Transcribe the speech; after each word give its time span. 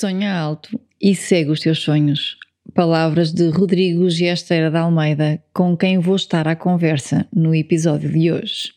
Sonha 0.00 0.34
alto 0.34 0.80
e 0.98 1.14
segue 1.14 1.50
os 1.50 1.60
teus 1.60 1.80
sonhos. 1.80 2.38
Palavras 2.74 3.34
de 3.34 3.50
Rodrigo 3.50 4.08
Gesteira 4.08 4.70
de 4.70 4.78
Almeida, 4.78 5.42
com 5.52 5.76
quem 5.76 5.98
vou 5.98 6.16
estar 6.16 6.48
à 6.48 6.56
conversa 6.56 7.28
no 7.30 7.54
episódio 7.54 8.10
de 8.10 8.32
hoje. 8.32 8.72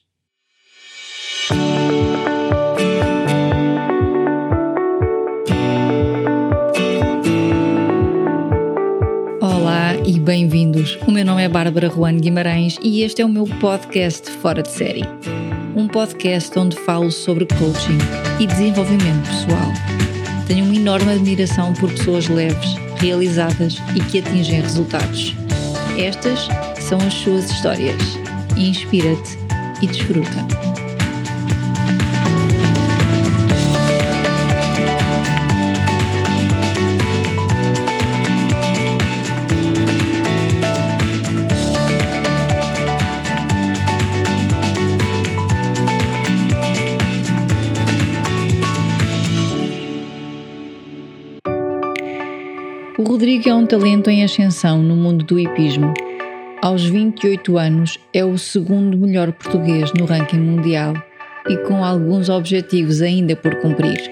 Olá 9.40 9.96
e 10.06 10.20
bem-vindos. 10.20 10.98
O 11.08 11.12
meu 11.12 11.24
nome 11.24 11.44
é 11.44 11.48
Bárbara 11.48 11.90
Juan 11.90 12.18
Guimarães 12.18 12.78
e 12.84 13.02
este 13.02 13.22
é 13.22 13.26
o 13.26 13.30
meu 13.30 13.46
podcast 13.62 14.30
Fora 14.30 14.62
de 14.62 14.72
Série. 14.72 15.04
Um 15.74 15.88
podcast 15.88 16.60
onde 16.60 16.76
falo 16.80 17.10
sobre 17.10 17.46
coaching 17.46 17.98
e 18.42 18.46
desenvolvimento 18.46 19.30
pessoal 19.30 20.13
tenho 20.48 20.66
uma 20.66 20.76
enorme 20.76 21.12
admiração 21.12 21.74
por 21.74 21.92
pessoas 21.92 22.28
leves, 22.28 22.76
realizadas 22.98 23.82
e 23.96 24.00
que 24.02 24.20
atingem 24.20 24.62
resultados. 24.62 25.36
Estas 25.98 26.48
são 26.80 27.00
as 27.00 27.14
suas 27.14 27.50
histórias. 27.50 28.02
Inspira-te 28.58 29.38
e 29.82 29.88
desfruta. 29.88 30.83
Rodrigo 53.24 53.48
é 53.48 53.56
um 53.56 53.66
talento 53.66 54.10
em 54.10 54.22
ascensão 54.22 54.84
no 54.84 54.98
mundo 54.98 55.24
do 55.24 55.40
hipismo. 55.40 55.94
Aos 56.62 56.84
28 56.84 57.58
anos, 57.58 57.98
é 58.14 58.26
o 58.26 58.38
segundo 58.38 58.98
melhor 58.98 59.32
português 59.32 59.94
no 59.98 60.04
ranking 60.04 60.42
mundial 60.42 60.94
e 61.48 61.56
com 61.60 61.86
alguns 61.86 62.28
objetivos 62.28 63.02
ainda 63.02 63.34
por 63.34 63.56
cumprir. 63.62 64.12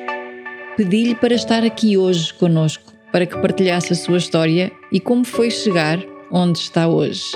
Pedi-lhe 0.78 1.14
para 1.14 1.34
estar 1.34 1.62
aqui 1.62 1.98
hoje 1.98 2.34
conosco, 2.34 2.94
para 3.12 3.26
que 3.26 3.38
partilhasse 3.38 3.92
a 3.92 3.98
sua 3.98 4.16
história 4.16 4.72
e 4.94 4.98
como 5.02 5.26
foi 5.26 5.52
chegar 5.52 6.00
onde 6.32 6.60
está 6.60 6.88
hoje. 6.88 7.34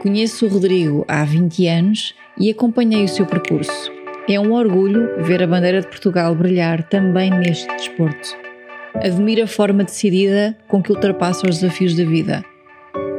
Conheço 0.00 0.46
o 0.46 0.48
Rodrigo 0.48 1.04
há 1.06 1.22
20 1.22 1.66
anos 1.66 2.14
e 2.38 2.50
acompanhei 2.50 3.04
o 3.04 3.08
seu 3.08 3.26
percurso. 3.26 3.92
É 4.26 4.40
um 4.40 4.54
orgulho 4.54 5.22
ver 5.22 5.42
a 5.42 5.46
bandeira 5.46 5.82
de 5.82 5.88
Portugal 5.88 6.34
brilhar 6.34 6.82
também 6.88 7.28
neste 7.28 7.68
desporto. 7.76 8.51
Admira 8.94 9.44
a 9.44 9.46
forma 9.46 9.84
decidida 9.84 10.56
com 10.68 10.82
que 10.82 10.92
ultrapassa 10.92 11.48
os 11.48 11.60
desafios 11.60 11.94
da 11.94 12.04
vida. 12.04 12.44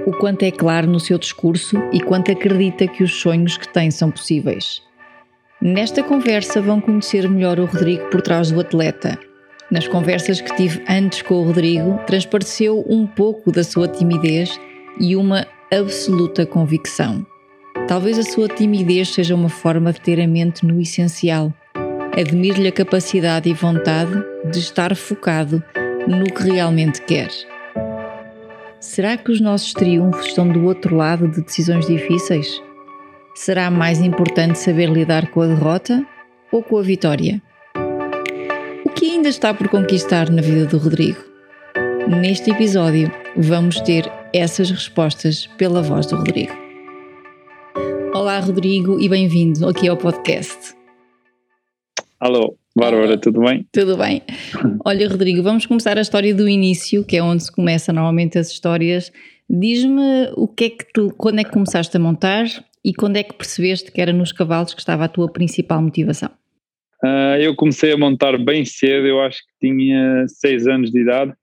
O 0.05 0.11
quanto 0.11 0.43
é 0.43 0.51
claro 0.51 0.87
no 0.87 0.99
seu 0.99 1.17
discurso 1.17 1.77
e 1.91 1.99
quanto 1.99 2.31
acredita 2.31 2.87
que 2.87 3.03
os 3.03 3.21
sonhos 3.21 3.57
que 3.57 3.67
tem 3.67 3.89
são 3.89 4.11
possíveis. 4.11 4.81
Nesta 5.61 6.03
conversa 6.03 6.61
vão 6.61 6.81
conhecer 6.81 7.27
melhor 7.29 7.59
o 7.59 7.65
Rodrigo 7.65 8.09
por 8.09 8.21
trás 8.21 8.51
do 8.51 8.59
atleta. 8.59 9.17
Nas 9.71 9.87
conversas 9.87 10.41
que 10.41 10.55
tive 10.55 10.83
antes 10.87 11.21
com 11.21 11.35
o 11.35 11.43
Rodrigo, 11.43 11.99
transpareceu 12.05 12.83
um 12.87 13.07
pouco 13.07 13.51
da 13.51 13.63
sua 13.63 13.87
timidez 13.87 14.59
e 14.99 15.15
uma 15.15 15.47
absoluta 15.71 16.45
convicção. 16.45 17.25
Talvez 17.87 18.19
a 18.19 18.23
sua 18.23 18.47
timidez 18.47 19.09
seja 19.09 19.33
uma 19.33 19.49
forma 19.49 19.91
de 19.91 20.01
ter 20.01 20.19
a 20.21 20.27
mente 20.27 20.65
no 20.65 20.79
essencial 20.79 21.53
Admiro-lhe 22.15 22.67
a 22.67 22.71
capacidade 22.71 23.49
e 23.49 23.53
vontade 23.53 24.23
de 24.51 24.59
estar 24.59 24.95
focado 24.95 25.63
no 26.07 26.25
que 26.25 26.43
realmente 26.43 27.01
quer. 27.01 27.29
Será 28.79 29.17
que 29.17 29.31
os 29.31 29.41
nossos 29.41 29.73
triunfos 29.73 30.27
estão 30.27 30.47
do 30.47 30.63
outro 30.65 30.95
lado 30.95 31.27
de 31.27 31.41
decisões 31.41 31.87
difíceis? 31.87 32.61
Será 33.33 33.71
mais 33.71 33.99
importante 33.99 34.59
saber 34.59 34.89
lidar 34.89 35.31
com 35.31 35.41
a 35.41 35.47
derrota 35.47 36.05
ou 36.51 36.61
com 36.61 36.77
a 36.77 36.83
vitória? 36.83 37.41
O 38.85 38.89
que 38.91 39.09
ainda 39.09 39.29
está 39.29 39.51
por 39.51 39.67
conquistar 39.67 40.29
na 40.29 40.41
vida 40.43 40.67
do 40.67 40.77
Rodrigo? 40.77 41.19
Neste 42.21 42.51
episódio, 42.51 43.11
vamos 43.35 43.79
ter 43.81 44.07
essas 44.31 44.69
respostas 44.69 45.47
pela 45.57 45.81
voz 45.81 46.05
do 46.05 46.17
Rodrigo. 46.17 46.53
Olá, 48.13 48.39
Rodrigo, 48.39 48.99
e 48.99 49.09
bem-vindo 49.09 49.67
aqui 49.67 49.87
ao 49.87 49.97
podcast. 49.97 50.82
Alô, 52.23 52.57
Bárbara, 52.73 53.17
tudo 53.17 53.41
bem? 53.41 53.67
Tudo 53.69 53.97
bem. 53.97 54.21
Olha, 54.85 55.09
Rodrigo, 55.09 55.43
vamos 55.43 55.65
começar 55.65 55.97
a 55.97 56.01
história 56.01 56.33
do 56.33 56.47
início, 56.47 57.03
que 57.03 57.17
é 57.17 57.21
onde 57.21 57.43
se 57.43 57.51
começa 57.51 57.91
normalmente 57.91 58.39
as 58.39 58.49
histórias. 58.49 59.11
Diz-me 59.49 60.31
o 60.37 60.47
que 60.47 60.63
é 60.63 60.69
que 60.69 60.85
tu, 60.93 61.13
quando 61.17 61.39
é 61.39 61.43
que 61.43 61.51
começaste 61.51 61.97
a 61.97 61.99
montar 61.99 62.45
e 62.81 62.93
quando 62.93 63.17
é 63.17 63.23
que 63.23 63.33
percebeste 63.33 63.91
que 63.91 63.99
era 63.99 64.13
nos 64.13 64.31
cavalos 64.31 64.73
que 64.73 64.79
estava 64.79 65.03
a 65.03 65.09
tua 65.09 65.29
principal 65.29 65.81
motivação? 65.81 66.29
Uh, 67.03 67.41
eu 67.41 67.57
comecei 67.57 67.91
a 67.91 67.97
montar 67.97 68.37
bem 68.37 68.63
cedo, 68.63 69.05
eu 69.05 69.19
acho 69.19 69.39
que 69.39 69.67
tinha 69.67 70.23
seis 70.29 70.65
anos 70.65 70.91
de 70.91 71.01
idade 71.01 71.33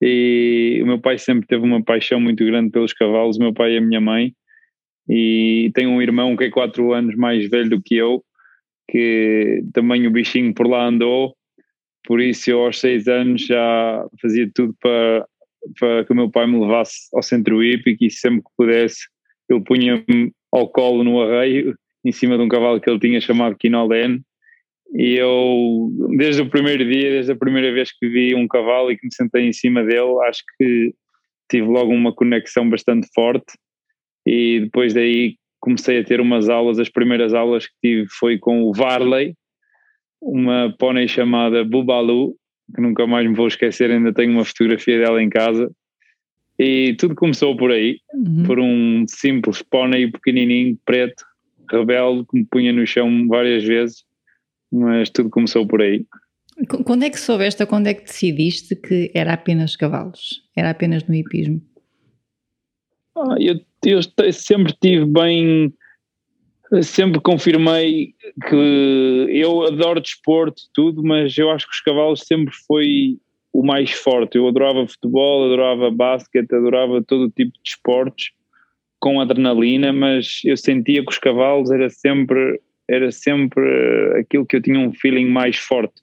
e 0.00 0.80
o 0.82 0.86
meu 0.86 1.02
pai 1.02 1.18
sempre 1.18 1.46
teve 1.46 1.66
uma 1.66 1.84
paixão 1.84 2.18
muito 2.18 2.42
grande 2.46 2.70
pelos 2.70 2.94
cavalos, 2.94 3.36
o 3.36 3.40
meu 3.40 3.52
pai 3.52 3.74
e 3.74 3.76
a 3.76 3.82
minha 3.82 4.00
mãe, 4.00 4.32
e 5.06 5.70
tenho 5.74 5.90
um 5.90 6.00
irmão 6.00 6.34
que 6.34 6.44
é 6.44 6.50
quatro 6.50 6.94
anos 6.94 7.14
mais 7.14 7.46
velho 7.50 7.68
do 7.68 7.82
que 7.82 7.94
eu, 7.94 8.24
que 8.88 9.62
também 9.72 10.06
o 10.06 10.10
bichinho 10.10 10.54
por 10.54 10.66
lá 10.66 10.86
andou, 10.86 11.34
por 12.04 12.20
isso 12.20 12.50
eu 12.50 12.64
aos 12.64 12.80
seis 12.80 13.06
anos 13.08 13.46
já 13.46 14.06
fazia 14.20 14.50
tudo 14.54 14.74
para, 14.80 15.26
para 15.78 16.04
que 16.04 16.12
o 16.12 16.16
meu 16.16 16.30
pai 16.30 16.46
me 16.46 16.58
levasse 16.58 17.08
ao 17.14 17.22
centro 17.22 17.62
hípico 17.62 18.04
e 18.04 18.10
sempre 18.10 18.42
que 18.42 18.50
pudesse 18.56 19.06
ele 19.48 19.60
punha-me 19.60 20.32
ao 20.50 20.68
colo 20.68 21.04
no 21.04 21.20
arreio, 21.22 21.74
em 22.04 22.12
cima 22.12 22.36
de 22.36 22.42
um 22.42 22.48
cavalo 22.48 22.80
que 22.80 22.88
ele 22.88 22.98
tinha 22.98 23.20
chamado 23.20 23.56
Quinolene, 23.56 24.22
e 24.94 25.14
eu, 25.14 25.90
desde 26.18 26.42
o 26.42 26.50
primeiro 26.50 26.84
dia, 26.84 27.10
desde 27.10 27.32
a 27.32 27.36
primeira 27.36 27.72
vez 27.72 27.90
que 27.92 28.06
vi 28.08 28.34
um 28.34 28.46
cavalo 28.46 28.90
e 28.90 28.98
que 28.98 29.06
me 29.06 29.14
sentei 29.14 29.46
em 29.46 29.52
cima 29.52 29.82
dele, 29.82 30.20
acho 30.28 30.42
que 30.58 30.94
tive 31.50 31.66
logo 31.66 31.92
uma 31.92 32.14
conexão 32.14 32.68
bastante 32.68 33.08
forte. 33.14 33.54
E 34.26 34.60
depois 34.60 34.92
daí 34.92 35.36
comecei 35.62 36.00
a 36.00 36.04
ter 36.04 36.20
umas 36.20 36.48
aulas, 36.48 36.80
as 36.80 36.88
primeiras 36.88 37.32
aulas 37.32 37.66
que 37.66 37.74
tive 37.80 38.06
foi 38.10 38.36
com 38.36 38.64
o 38.64 38.74
Varley, 38.74 39.34
uma 40.20 40.74
pônei 40.76 41.06
chamada 41.06 41.64
Bubalu, 41.64 42.34
que 42.74 42.80
nunca 42.80 43.06
mais 43.06 43.28
me 43.28 43.34
vou 43.34 43.46
esquecer, 43.46 43.90
ainda 43.90 44.12
tenho 44.12 44.32
uma 44.32 44.44
fotografia 44.44 44.98
dela 44.98 45.22
em 45.22 45.30
casa. 45.30 45.70
E 46.58 46.94
tudo 46.98 47.14
começou 47.14 47.56
por 47.56 47.70
aí, 47.70 47.98
uhum. 48.12 48.42
por 48.44 48.58
um 48.58 49.04
simples 49.08 49.62
pônei 49.62 50.10
pequenininho, 50.10 50.76
preto, 50.84 51.24
rebelde, 51.70 52.26
que 52.28 52.38
me 52.38 52.44
punha 52.44 52.72
no 52.72 52.86
chão 52.86 53.26
várias 53.28 53.62
vezes, 53.62 54.04
mas 54.70 55.10
tudo 55.10 55.30
começou 55.30 55.66
por 55.66 55.80
aí. 55.80 56.04
Quando 56.84 57.04
é 57.04 57.10
que 57.10 57.18
soubeste 57.18 57.62
ou 57.62 57.68
quando 57.68 57.86
é 57.86 57.94
que 57.94 58.04
decidiste 58.04 58.76
que 58.76 59.10
era 59.14 59.32
apenas 59.32 59.76
cavalos? 59.76 60.42
Era 60.56 60.70
apenas 60.70 61.06
no 61.06 61.14
hipismo? 61.14 61.62
Ah, 63.16 63.36
eu 63.38 63.60
eu 63.84 64.00
sempre 64.32 64.72
tive 64.80 65.04
bem, 65.04 65.72
sempre 66.82 67.20
confirmei 67.20 68.14
que 68.48 69.26
eu 69.28 69.62
adoro 69.62 70.00
desporto, 70.00 70.62
tudo, 70.72 71.02
mas 71.02 71.36
eu 71.36 71.50
acho 71.50 71.66
que 71.66 71.74
os 71.74 71.80
cavalos 71.80 72.20
sempre 72.20 72.54
foi 72.66 73.18
o 73.52 73.64
mais 73.64 73.90
forte. 73.90 74.38
Eu 74.38 74.48
adorava 74.48 74.86
futebol, 74.86 75.44
adorava 75.44 75.90
basquete, 75.90 76.54
adorava 76.54 77.02
todo 77.02 77.30
tipo 77.30 77.52
de 77.52 77.70
esportes 77.70 78.30
com 79.00 79.20
adrenalina, 79.20 79.92
mas 79.92 80.40
eu 80.44 80.56
sentia 80.56 81.02
que 81.02 81.10
os 81.10 81.18
cavalos 81.18 81.70
era 81.70 81.90
sempre 81.90 82.60
era 82.88 83.10
sempre 83.10 83.64
aquilo 84.20 84.46
que 84.46 84.56
eu 84.56 84.62
tinha 84.62 84.78
um 84.78 84.92
feeling 84.92 85.26
mais 85.26 85.56
forte. 85.56 86.02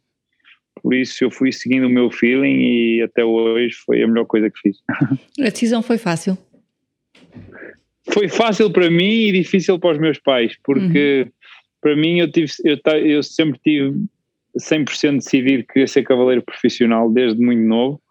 Por 0.81 0.94
isso 0.94 1.24
eu 1.24 1.31
fui 1.31 1.52
seguindo 1.52 1.88
o 1.88 1.90
meu 1.90 2.09
feeling 2.09 2.58
e 2.59 3.02
até 3.03 3.23
hoje 3.23 3.76
foi 3.85 4.02
a 4.02 4.08
melhor 4.08 4.26
coisa 4.26 4.50
que 4.50 4.59
fiz. 4.59 4.78
A 5.40 5.50
decisão 5.50 5.82
foi 5.82 5.97
fácil? 5.97 6.38
Foi 8.11 8.28
fácil 8.28 8.72
para 8.72 8.90
mim 8.90 9.28
e 9.28 9.32
difícil 9.32 9.79
para 9.79 9.91
os 9.91 9.97
meus 9.97 10.20
pais, 10.20 10.56
porque 10.64 11.26
uhum. 11.26 11.32
para 11.82 11.96
mim 11.96 12.20
eu, 12.20 12.32
tive, 12.32 12.52
eu, 12.64 12.78
eu 12.97 13.23
sempre 13.23 13.59
tive 13.64 13.94
100% 14.58 15.17
decidido 15.17 15.64
que 15.64 15.73
queria 15.73 15.88
ser 15.88 16.03
cavaleiro 16.03 16.41
profissional 16.41 17.11
desde 17.11 17.40
muito 17.41 17.61
novo, 17.61 18.02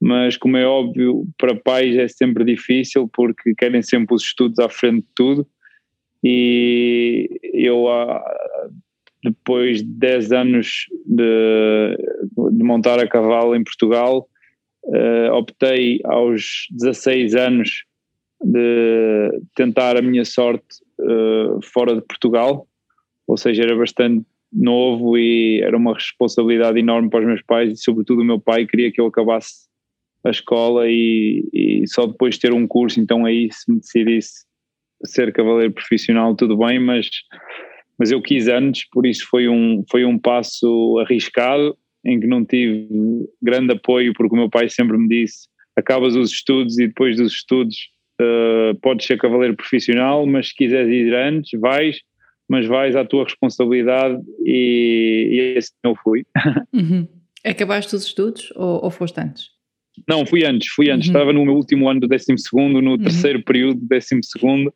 mas 0.00 0.36
como 0.36 0.56
é 0.56 0.66
óbvio, 0.66 1.24
para 1.36 1.54
pais 1.54 1.96
é 1.96 2.08
sempre 2.08 2.44
difícil 2.44 3.08
porque 3.12 3.54
querem 3.54 3.82
sempre 3.82 4.14
os 4.14 4.22
estudos 4.22 4.58
à 4.58 4.68
frente 4.68 5.00
de 5.00 5.08
tudo. 5.14 5.46
E 6.22 7.28
eu, 7.52 7.86
depois 9.22 9.78
de 9.78 9.88
10 9.88 10.32
anos 10.32 10.86
de, 11.06 11.96
de 12.52 12.64
montar 12.64 12.98
a 13.00 13.08
cavalo 13.08 13.54
em 13.54 13.62
Portugal, 13.62 14.28
uh, 14.84 15.32
optei 15.32 16.00
aos 16.04 16.66
16 16.70 17.34
anos 17.34 17.84
de 18.42 19.40
tentar 19.54 19.96
a 19.96 20.02
minha 20.02 20.24
sorte 20.24 20.64
uh, 21.00 21.60
fora 21.62 21.94
de 21.94 22.02
Portugal, 22.02 22.66
ou 23.26 23.36
seja, 23.36 23.62
era 23.62 23.76
bastante 23.76 24.24
novo 24.52 25.18
e 25.18 25.60
era 25.62 25.76
uma 25.76 25.94
responsabilidade 25.94 26.78
enorme 26.78 27.10
para 27.10 27.20
os 27.20 27.26
meus 27.26 27.42
pais 27.42 27.72
e 27.72 27.76
sobretudo 27.76 28.22
o 28.22 28.24
meu 28.24 28.40
pai 28.40 28.66
queria 28.66 28.90
que 28.90 29.00
eu 29.00 29.06
acabasse 29.06 29.68
a 30.24 30.30
escola 30.30 30.88
e, 30.88 31.46
e 31.52 31.84
só 31.86 32.06
depois 32.06 32.34
de 32.34 32.40
ter 32.40 32.52
um 32.52 32.66
curso, 32.66 33.00
então 33.00 33.24
aí 33.24 33.48
se 33.52 33.70
me 33.70 33.78
decidisse 33.78 34.46
ser 35.04 35.32
cavaleiro 35.32 35.72
profissional 35.72 36.34
tudo 36.34 36.56
bem, 36.56 36.78
mas, 36.78 37.08
mas 37.98 38.10
eu 38.10 38.22
quis 38.22 38.48
antes, 38.48 38.88
por 38.90 39.06
isso 39.06 39.26
foi 39.28 39.48
um, 39.48 39.84
foi 39.90 40.04
um 40.04 40.18
passo 40.18 40.98
arriscado 41.00 41.76
em 42.04 42.18
que 42.18 42.26
não 42.26 42.44
tive 42.44 42.88
grande 43.42 43.72
apoio 43.72 44.12
porque 44.14 44.34
o 44.34 44.38
meu 44.38 44.48
pai 44.48 44.68
sempre 44.68 44.96
me 44.96 45.08
disse 45.08 45.46
acabas 45.76 46.16
os 46.16 46.32
estudos 46.32 46.78
e 46.78 46.88
depois 46.88 47.16
dos 47.16 47.32
estudos 47.32 47.76
uh, 48.20 48.74
podes 48.80 49.06
ser 49.06 49.18
cavaleiro 49.18 49.56
profissional, 49.56 50.26
mas 50.26 50.48
se 50.48 50.54
quiseres 50.54 50.88
ir 50.88 51.14
antes, 51.14 51.58
vais, 51.60 52.00
mas 52.48 52.66
vais 52.66 52.96
à 52.96 53.04
tua 53.04 53.24
responsabilidade 53.24 54.20
e, 54.44 55.28
e 55.30 55.58
esse 55.58 55.72
não 55.84 55.94
fui. 55.94 56.24
Uhum. 56.72 57.08
Acabaste 57.44 57.94
os 57.94 58.04
estudos 58.04 58.52
ou, 58.56 58.84
ou 58.84 58.90
foste 58.90 59.20
antes? 59.20 59.46
Não, 60.08 60.26
fui 60.26 60.44
antes, 60.44 60.68
fui 60.68 60.90
antes. 60.90 61.08
Uhum. 61.08 61.12
Estava 61.12 61.32
no 61.32 61.44
meu 61.44 61.54
último 61.54 61.88
ano 61.88 62.00
do 62.00 62.08
12 62.08 62.36
segundo, 62.38 62.82
no 62.82 62.92
uhum. 62.92 62.98
terceiro 62.98 63.42
período 63.42 63.80
do 63.80 63.86
12 63.86 64.20
segundo, 64.22 64.72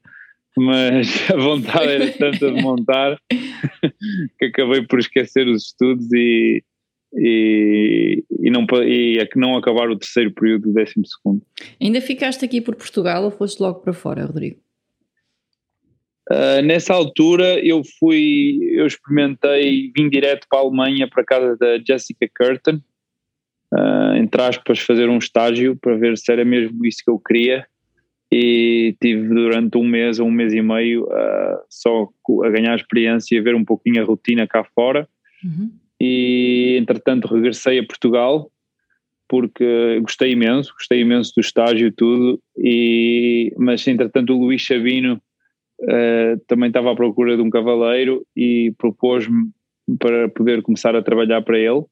mas 0.57 1.07
a 1.31 1.37
vontade 1.37 1.93
era 1.93 2.11
tanta 2.13 2.51
de 2.51 2.63
montar 2.63 3.19
que 4.39 4.47
acabei 4.47 4.83
por 4.83 4.99
esquecer 4.99 5.47
os 5.47 5.67
estudos 5.67 6.11
e, 6.13 6.63
e, 7.15 8.25
e, 8.41 8.51
não, 8.51 8.67
e 8.85 9.19
a 9.21 9.27
que 9.27 9.39
não 9.39 9.57
acabar 9.57 9.91
o 9.91 9.99
terceiro 9.99 10.33
período 10.33 10.73
do 10.73 10.75
12 10.75 10.93
segundo. 11.05 11.43
Ainda 11.81 12.01
ficaste 12.01 12.45
aqui 12.45 12.61
por 12.61 12.75
Portugal 12.75 13.25
ou 13.25 13.31
foste 13.31 13.61
logo 13.61 13.81
para 13.81 13.93
fora, 13.93 14.25
Rodrigo? 14.25 14.61
Uh, 16.31 16.63
nessa 16.65 16.95
altura 16.95 17.59
eu 17.65 17.83
fui, 17.99 18.59
eu 18.73 18.87
experimentei, 18.87 19.93
vim 19.95 20.09
direto 20.09 20.47
para 20.49 20.61
a 20.61 20.63
Alemanha 20.63 21.09
para 21.09 21.23
a 21.23 21.27
casa 21.27 21.57
da 21.57 21.79
Jessica 21.79 22.27
Curtin, 22.35 22.83
uh, 23.75 24.17
entre 24.17 24.41
aspas, 24.41 24.79
fazer 24.79 25.09
um 25.09 25.19
estágio 25.19 25.77
para 25.77 25.97
ver 25.97 26.17
se 26.17 26.33
era 26.33 26.45
mesmo 26.45 26.87
isso 26.87 27.03
que 27.05 27.11
eu 27.11 27.19
queria 27.19 27.67
e 28.33 28.97
tive 29.03 29.29
durante 29.29 29.77
um 29.77 29.85
mês 29.85 30.19
ou 30.19 30.27
um 30.27 30.31
mês 30.31 30.55
e 30.55 30.63
meio 30.63 31.05
uh, 31.05 31.59
só 31.69 32.09
a 32.45 32.49
ganhar 32.49 32.77
experiência 32.77 33.37
e 33.37 33.41
ver 33.43 33.55
um 33.55 33.65
pouquinho 33.65 34.01
a 34.01 34.07
rotina 34.07 34.47
cá 34.47 34.65
fora 34.65 35.07
uhum. 35.45 35.71
E 36.05 36.77
entretanto 36.81 37.33
regressei 37.33 37.79
a 37.79 37.87
Portugal 37.87 38.51
porque 39.29 40.01
gostei 40.01 40.33
imenso, 40.33 40.75
gostei 40.75 41.01
imenso 41.01 41.33
do 41.37 41.41
estágio 41.41 41.87
e 41.87 41.93
tudo, 41.93 42.43
e, 42.59 43.55
mas 43.57 43.87
entretanto 43.87 44.35
o 44.35 44.39
Luís 44.39 44.67
Sabino 44.67 45.23
uh, 45.81 46.39
também 46.49 46.67
estava 46.67 46.91
à 46.91 46.97
procura 46.97 47.37
de 47.37 47.43
um 47.43 47.49
cavaleiro 47.49 48.27
e 48.37 48.75
propôs-me 48.77 49.51
para 49.99 50.29
poder 50.29 50.61
começar 50.61 50.95
a 50.97 51.03
trabalhar 51.03 51.41
para 51.43 51.59
ele. 51.59 51.85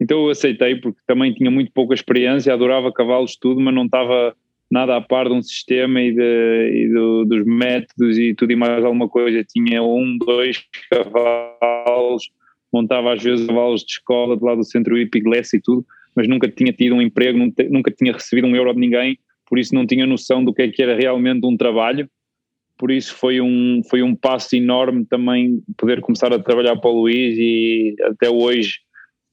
Então 0.00 0.24
eu 0.24 0.30
aceitei 0.30 0.74
porque 0.74 1.00
também 1.06 1.32
tinha 1.32 1.50
muito 1.50 1.70
pouca 1.72 1.94
experiência, 1.94 2.52
adorava 2.52 2.92
cavalos 2.92 3.36
tudo, 3.36 3.60
mas 3.60 3.72
não 3.72 3.84
estava 3.84 4.34
nada 4.68 4.96
a 4.96 5.00
par 5.00 5.28
de 5.28 5.34
um 5.34 5.42
sistema 5.42 6.02
e, 6.02 6.12
de, 6.12 6.84
e 6.84 6.92
do, 6.92 7.24
dos 7.24 7.46
métodos 7.46 8.18
e 8.18 8.34
tudo 8.34 8.52
e 8.52 8.56
mais 8.56 8.84
alguma 8.84 9.08
coisa. 9.08 9.44
Tinha 9.44 9.82
um, 9.82 10.18
dois 10.18 10.64
cavalos, 10.90 12.30
montava 12.72 13.12
às 13.12 13.22
vezes 13.22 13.46
cavalos 13.46 13.82
de 13.82 13.92
escola 13.92 14.36
do 14.36 14.44
lado 14.44 14.58
do 14.58 14.64
centro 14.64 14.98
hípico, 14.98 15.30
e 15.34 15.60
tudo, 15.62 15.84
mas 16.14 16.28
nunca 16.28 16.48
tinha 16.48 16.72
tido 16.72 16.94
um 16.94 17.02
emprego, 17.02 17.38
nunca 17.70 17.90
tinha 17.90 18.12
recebido 18.12 18.46
um 18.46 18.56
euro 18.56 18.72
de 18.74 18.80
ninguém, 18.80 19.18
por 19.48 19.58
isso 19.58 19.74
não 19.74 19.86
tinha 19.86 20.06
noção 20.06 20.44
do 20.44 20.52
que, 20.52 20.62
é 20.62 20.68
que 20.68 20.82
era 20.82 20.96
realmente 20.96 21.46
um 21.46 21.56
trabalho 21.56 22.08
por 22.82 22.90
isso 22.90 23.14
foi 23.14 23.40
um, 23.40 23.80
foi 23.88 24.02
um 24.02 24.12
passo 24.12 24.56
enorme 24.56 25.04
também 25.04 25.62
poder 25.78 26.00
começar 26.00 26.32
a 26.32 26.38
trabalhar 26.42 26.74
para 26.76 26.90
o 26.90 27.02
Luís 27.02 27.36
e 27.38 27.94
até 28.02 28.28
hoje, 28.28 28.80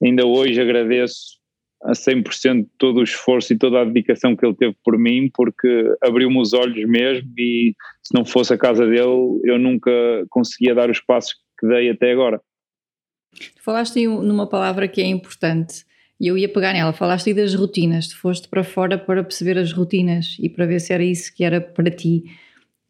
ainda 0.00 0.24
hoje 0.24 0.60
agradeço 0.60 1.40
a 1.82 1.90
100% 1.90 2.68
todo 2.78 3.00
o 3.00 3.02
esforço 3.02 3.52
e 3.52 3.58
toda 3.58 3.80
a 3.80 3.84
dedicação 3.84 4.36
que 4.36 4.46
ele 4.46 4.54
teve 4.54 4.76
por 4.84 4.96
mim, 4.96 5.28
porque 5.34 5.84
abriu-me 6.00 6.38
os 6.38 6.52
olhos 6.52 6.88
mesmo 6.88 7.28
e 7.36 7.74
se 8.00 8.14
não 8.14 8.24
fosse 8.24 8.54
a 8.54 8.58
casa 8.58 8.86
dele 8.86 9.40
eu 9.42 9.58
nunca 9.58 9.90
conseguia 10.28 10.72
dar 10.72 10.88
os 10.88 11.00
passos 11.00 11.34
que 11.58 11.66
dei 11.66 11.90
até 11.90 12.12
agora. 12.12 12.40
Falaste 13.60 14.06
numa 14.06 14.46
palavra 14.46 14.88
que 14.88 15.00
é 15.00 15.06
importante 15.06 15.84
e 16.20 16.26
eu 16.26 16.36
ia 16.36 16.48
pegar 16.48 16.74
nela, 16.74 16.92
falaste 16.92 17.28
aí 17.28 17.34
das 17.34 17.54
rotinas, 17.54 18.08
tu 18.08 18.18
foste 18.18 18.46
para 18.46 18.62
fora 18.62 18.98
para 18.98 19.24
perceber 19.24 19.56
as 19.56 19.72
rotinas 19.72 20.36
e 20.38 20.50
para 20.50 20.66
ver 20.66 20.78
se 20.80 20.92
era 20.92 21.02
isso 21.02 21.34
que 21.34 21.42
era 21.42 21.60
para 21.60 21.90
ti. 21.90 22.24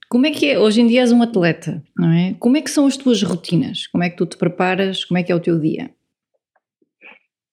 Como 0.08 0.26
é 0.26 0.32
que 0.32 0.50
é? 0.50 0.58
Hoje 0.58 0.80
em 0.80 0.88
dia 0.88 1.02
és 1.02 1.12
um 1.12 1.22
atleta, 1.22 1.80
não 1.96 2.12
é? 2.12 2.34
Como 2.40 2.56
é 2.56 2.60
que 2.60 2.70
são 2.70 2.86
as 2.86 2.96
tuas 2.96 3.22
rotinas? 3.22 3.86
Como 3.86 4.02
é 4.02 4.10
que 4.10 4.16
tu 4.16 4.26
te 4.26 4.36
preparas? 4.36 5.04
Como 5.04 5.16
é 5.16 5.22
que 5.22 5.30
é 5.30 5.34
o 5.34 5.38
teu 5.38 5.60
dia? 5.60 5.90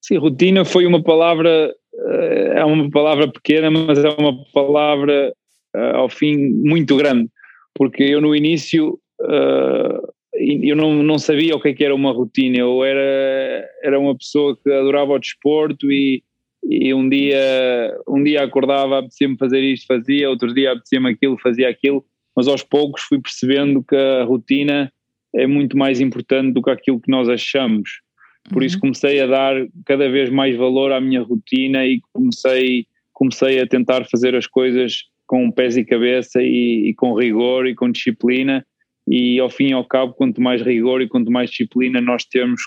Sim, 0.01 0.17
rotina 0.17 0.65
foi 0.65 0.87
uma 0.87 1.03
palavra, 1.03 1.71
eh, 1.93 2.53
é 2.55 2.65
uma 2.65 2.89
palavra 2.89 3.31
pequena, 3.31 3.69
mas 3.69 4.03
é 4.03 4.09
uma 4.09 4.43
palavra 4.51 5.31
eh, 5.75 5.91
ao 5.95 6.09
fim 6.09 6.35
muito 6.37 6.97
grande, 6.97 7.29
porque 7.75 8.01
eu 8.01 8.19
no 8.19 8.35
início 8.35 8.99
eh, 9.21 10.01
eu 10.39 10.75
não, 10.75 11.01
não 11.03 11.17
sabia 11.17 11.55
o 11.55 11.59
que, 11.59 11.69
é 11.69 11.73
que 11.73 11.83
era 11.83 11.95
uma 11.95 12.11
rotina, 12.11 12.57
eu 12.57 12.83
era, 12.83 13.67
era 13.81 13.99
uma 13.99 14.15
pessoa 14.15 14.55
que 14.55 14.71
adorava 14.71 15.13
o 15.13 15.19
desporto 15.19 15.91
e, 15.91 16.23
e 16.63 16.93
um 16.93 17.07
dia, 17.09 17.97
um 18.07 18.23
dia 18.23 18.43
acordava, 18.43 18.99
apetecia-me 18.99 19.37
fazer 19.37 19.61
isto, 19.61 19.87
fazia, 19.87 20.29
outro 20.29 20.53
dia 20.53 20.73
apetecia-me 20.73 21.09
aquilo, 21.09 21.37
fazia 21.39 21.69
aquilo, 21.69 22.05
mas 22.35 22.47
aos 22.47 22.63
poucos 22.63 23.01
fui 23.03 23.19
percebendo 23.19 23.83
que 23.83 23.95
a 23.95 24.23
rotina 24.23 24.91
é 25.35 25.47
muito 25.47 25.77
mais 25.77 25.99
importante 25.99 26.53
do 26.53 26.61
que 26.61 26.69
aquilo 26.69 27.01
que 27.01 27.11
nós 27.11 27.27
achamos. 27.29 28.01
Por 28.49 28.57
uhum. 28.57 28.63
isso 28.63 28.79
comecei 28.79 29.19
a 29.19 29.27
dar 29.27 29.55
cada 29.85 30.09
vez 30.09 30.29
mais 30.29 30.55
valor 30.55 30.91
à 30.91 31.01
minha 31.01 31.21
rotina 31.21 31.85
e 31.85 31.99
comecei, 32.13 32.85
comecei 33.11 33.59
a 33.59 33.67
tentar 33.67 34.05
fazer 34.05 34.35
as 34.35 34.47
coisas 34.47 35.05
com 35.25 35.51
pés 35.51 35.75
e 35.75 35.83
cabeça 35.83 36.41
e, 36.41 36.89
e 36.89 36.93
com 36.93 37.13
rigor 37.13 37.67
e 37.67 37.75
com 37.75 37.91
disciplina 37.91 38.65
e 39.07 39.39
ao 39.39 39.49
fim 39.49 39.69
e 39.69 39.73
ao 39.73 39.85
cabo 39.85 40.13
quanto 40.13 40.41
mais 40.41 40.61
rigor 40.61 41.01
e 41.01 41.07
quanto 41.07 41.31
mais 41.31 41.49
disciplina 41.49 42.01
nós 42.01 42.25
temos 42.25 42.61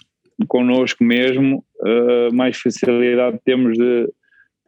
connosco 0.49 1.05
mesmo, 1.05 1.65
uh, 1.81 2.35
mais 2.35 2.57
facilidade 2.57 3.39
temos 3.45 3.77
de 3.77 4.09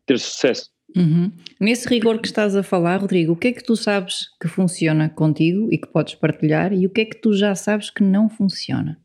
ter 0.06 0.18
sucesso. 0.18 0.70
Uhum. 0.94 1.32
Nesse 1.58 1.88
rigor 1.88 2.18
que 2.20 2.26
estás 2.26 2.54
a 2.54 2.62
falar, 2.62 3.00
Rodrigo, 3.00 3.32
o 3.32 3.36
que 3.36 3.48
é 3.48 3.52
que 3.52 3.64
tu 3.64 3.74
sabes 3.74 4.26
que 4.40 4.46
funciona 4.46 5.08
contigo 5.08 5.68
e 5.72 5.78
que 5.78 5.88
podes 5.88 6.14
partilhar 6.14 6.72
e 6.72 6.86
o 6.86 6.90
que 6.90 7.00
é 7.00 7.04
que 7.06 7.16
tu 7.16 7.32
já 7.32 7.54
sabes 7.54 7.88
que 7.88 8.02
não 8.02 8.28
funciona? 8.28 8.98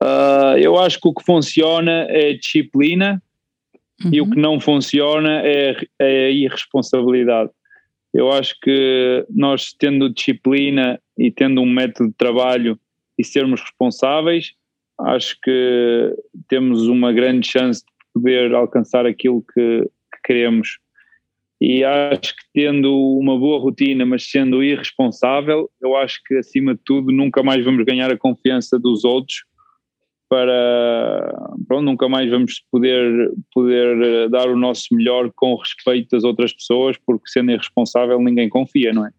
Uh, 0.00 0.56
eu 0.58 0.78
acho 0.78 1.00
que 1.00 1.08
o 1.08 1.14
que 1.14 1.24
funciona 1.24 2.06
é 2.08 2.34
disciplina 2.34 3.20
uhum. 4.04 4.10
e 4.12 4.20
o 4.20 4.30
que 4.30 4.38
não 4.38 4.60
funciona 4.60 5.40
é, 5.44 5.76
é 5.98 6.26
a 6.26 6.30
irresponsabilidade. 6.30 7.50
Eu 8.16 8.32
acho 8.32 8.54
que 8.62 9.26
nós, 9.28 9.74
tendo 9.78 10.08
disciplina 10.08 10.98
e 11.18 11.30
tendo 11.30 11.60
um 11.60 11.70
método 11.70 12.08
de 12.08 12.16
trabalho 12.16 12.80
e 13.18 13.22
sermos 13.22 13.60
responsáveis, 13.60 14.54
acho 14.98 15.36
que 15.42 16.16
temos 16.48 16.88
uma 16.88 17.12
grande 17.12 17.46
chance 17.46 17.82
de 17.82 17.92
poder 18.14 18.54
alcançar 18.54 19.04
aquilo 19.04 19.44
que, 19.52 19.82
que 19.82 20.20
queremos. 20.24 20.78
E 21.60 21.84
acho 21.84 22.34
que 22.34 22.42
tendo 22.54 22.90
uma 23.18 23.38
boa 23.38 23.60
rotina, 23.60 24.06
mas 24.06 24.30
sendo 24.30 24.64
irresponsável, 24.64 25.70
eu 25.78 25.94
acho 25.94 26.18
que 26.24 26.36
acima 26.36 26.74
de 26.74 26.80
tudo 26.86 27.12
nunca 27.12 27.42
mais 27.42 27.62
vamos 27.62 27.84
ganhar 27.84 28.10
a 28.10 28.16
confiança 28.16 28.78
dos 28.78 29.04
outros 29.04 29.44
para 30.28 31.48
pronto, 31.66 31.84
nunca 31.84 32.08
mais 32.08 32.30
vamos 32.30 32.62
poder, 32.70 33.30
poder 33.52 34.02
eh, 34.02 34.28
dar 34.28 34.48
o 34.48 34.56
nosso 34.56 34.88
melhor 34.92 35.30
com 35.34 35.54
respeito 35.54 36.10
das 36.10 36.24
outras 36.24 36.52
pessoas, 36.52 36.96
porque 37.04 37.28
sendo 37.28 37.52
irresponsável 37.52 38.20
ninguém 38.20 38.48
confia, 38.48 38.92
não 38.92 39.06
é? 39.06 39.10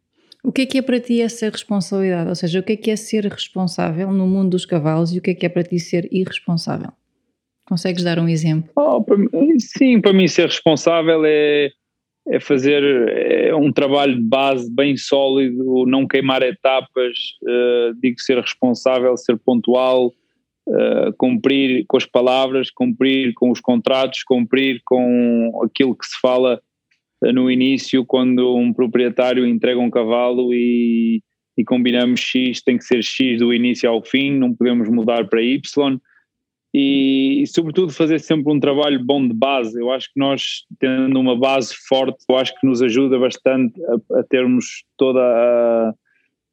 O 0.44 0.52
que 0.52 0.62
é 0.62 0.66
que 0.66 0.78
é 0.78 0.82
para 0.82 1.00
ti 1.00 1.22
essa 1.22 1.50
responsabilidade? 1.50 2.30
Ou 2.30 2.36
seja, 2.36 2.60
o 2.60 2.64
que 2.64 2.74
é 2.74 2.78
que 2.78 2.92
é 2.92 2.96
ser 2.96 3.26
responsável 3.26 4.12
no 4.12 4.28
mundo 4.28 4.52
dos 4.52 4.66
cavalos 4.66 5.14
e 5.14 5.18
o 5.18 5.22
que 5.22 5.32
é 5.32 5.34
que 5.34 5.46
é 5.46 5.50
para 5.50 5.64
ti 5.64 5.80
ser 5.80 6.08
irresponsável? 6.12 6.92
Consegues 7.68 8.04
dar 8.04 8.18
um 8.18 8.30
exemplo? 8.30 8.70
Oh, 8.78 9.04
para 9.04 9.18
sim, 9.60 10.00
para 10.00 10.14
mim 10.14 10.28
ser 10.28 10.46
responsável 10.46 11.24
é, 11.26 11.70
é 12.30 12.40
fazer 12.40 12.82
é 13.10 13.54
um 13.54 13.74
trabalho 13.74 14.16
de 14.16 14.24
base 14.24 14.74
bem 14.74 14.96
sólido, 14.96 15.86
não 15.86 16.08
queimar 16.08 16.42
etapas, 16.44 17.18
uh, 17.44 17.94
digo 18.02 18.20
ser 18.22 18.40
responsável, 18.40 19.18
ser 19.18 19.38
pontual, 19.38 20.14
uh, 20.68 21.14
cumprir 21.18 21.86
com 21.88 21.98
as 21.98 22.06
palavras, 22.06 22.70
cumprir 22.70 23.34
com 23.34 23.52
os 23.52 23.60
contratos, 23.60 24.24
cumprir 24.24 24.82
com 24.86 25.62
aquilo 25.64 25.96
que 25.96 26.06
se 26.06 26.20
fala 26.22 26.62
no 27.34 27.50
início 27.50 28.06
quando 28.06 28.56
um 28.56 28.72
proprietário 28.72 29.48
entrega 29.48 29.80
um 29.80 29.90
cavalo 29.90 30.54
e, 30.54 31.22
e 31.58 31.64
combinamos 31.64 32.20
X, 32.20 32.62
tem 32.62 32.78
que 32.78 32.84
ser 32.84 33.04
X 33.04 33.40
do 33.40 33.52
início 33.52 33.90
ao 33.90 34.04
fim, 34.04 34.38
não 34.38 34.54
podemos 34.54 34.88
mudar 34.88 35.28
para 35.28 35.42
Y 35.42 36.00
e, 36.74 37.42
e, 37.42 37.48
sobretudo 37.48 37.92
fazer 37.92 38.20
sempre 38.20 38.54
um 38.54 38.60
trabalho 38.60 39.04
bom 39.04 39.26
de 39.26 39.34
base. 39.34 39.80
Eu 39.80 39.92
acho 39.92 40.14
que 40.14 40.20
nós, 40.20 40.64
tendo 40.80 41.20
uma 41.20 41.36
base 41.36 41.74
forte, 41.88 42.24
eu 42.30 42.38
acho 42.38 42.54
que 42.60 42.68
nos 42.68 42.82
ajuda 42.82 43.18
bastante 43.18 43.74
a, 43.86 44.20
a 44.20 44.24
termos 44.24 44.84
toda 44.98 45.20
a, 45.20 45.94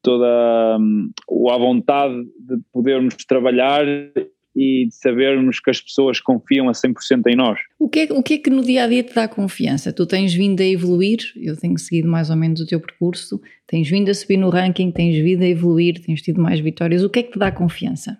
toda 0.05 0.77
um, 0.79 1.11
a 1.51 1.59
vontade 1.59 2.15
de 2.39 2.59
podermos 2.71 3.17
trabalhar 3.27 3.85
e 4.55 4.87
de 4.87 4.95
sabermos 4.95 5.59
que 5.59 5.71
as 5.71 5.81
pessoas 5.81 6.21
confiam 6.21 6.69
a 6.69 6.73
100% 6.73 7.23
em 7.27 7.35
nós. 7.35 7.59
O 7.79 7.89
que, 7.89 8.01
é, 8.01 8.13
o 8.13 8.23
que 8.23 8.35
é 8.35 8.39
que 8.39 8.51
no 8.51 8.63
dia 8.63 8.85
a 8.85 8.87
dia 8.87 9.03
te 9.03 9.13
dá 9.13 9.27
confiança? 9.27 9.93
Tu 9.93 10.07
tens 10.07 10.33
vindo 10.33 10.61
a 10.61 10.65
evoluir, 10.65 11.19
eu 11.35 11.57
tenho 11.57 11.77
seguido 11.77 12.09
mais 12.09 12.31
ou 12.31 12.37
menos 12.37 12.61
o 12.61 12.67
teu 12.67 12.79
percurso, 12.79 13.41
tens 13.67 13.89
vindo 13.89 14.11
a 14.11 14.15
subir 14.15 14.37
no 14.37 14.51
ranking, 14.51 14.93
tens 14.93 15.17
vindo 15.17 15.43
a 15.43 15.49
evoluir, 15.49 16.01
tens 16.05 16.23
tido 16.23 16.41
mais 16.41 16.61
vitórias. 16.61 17.03
O 17.03 17.11
que 17.11 17.21
é 17.21 17.23
que 17.25 17.33
te 17.33 17.39
dá 17.39 17.51
confiança? 17.51 18.17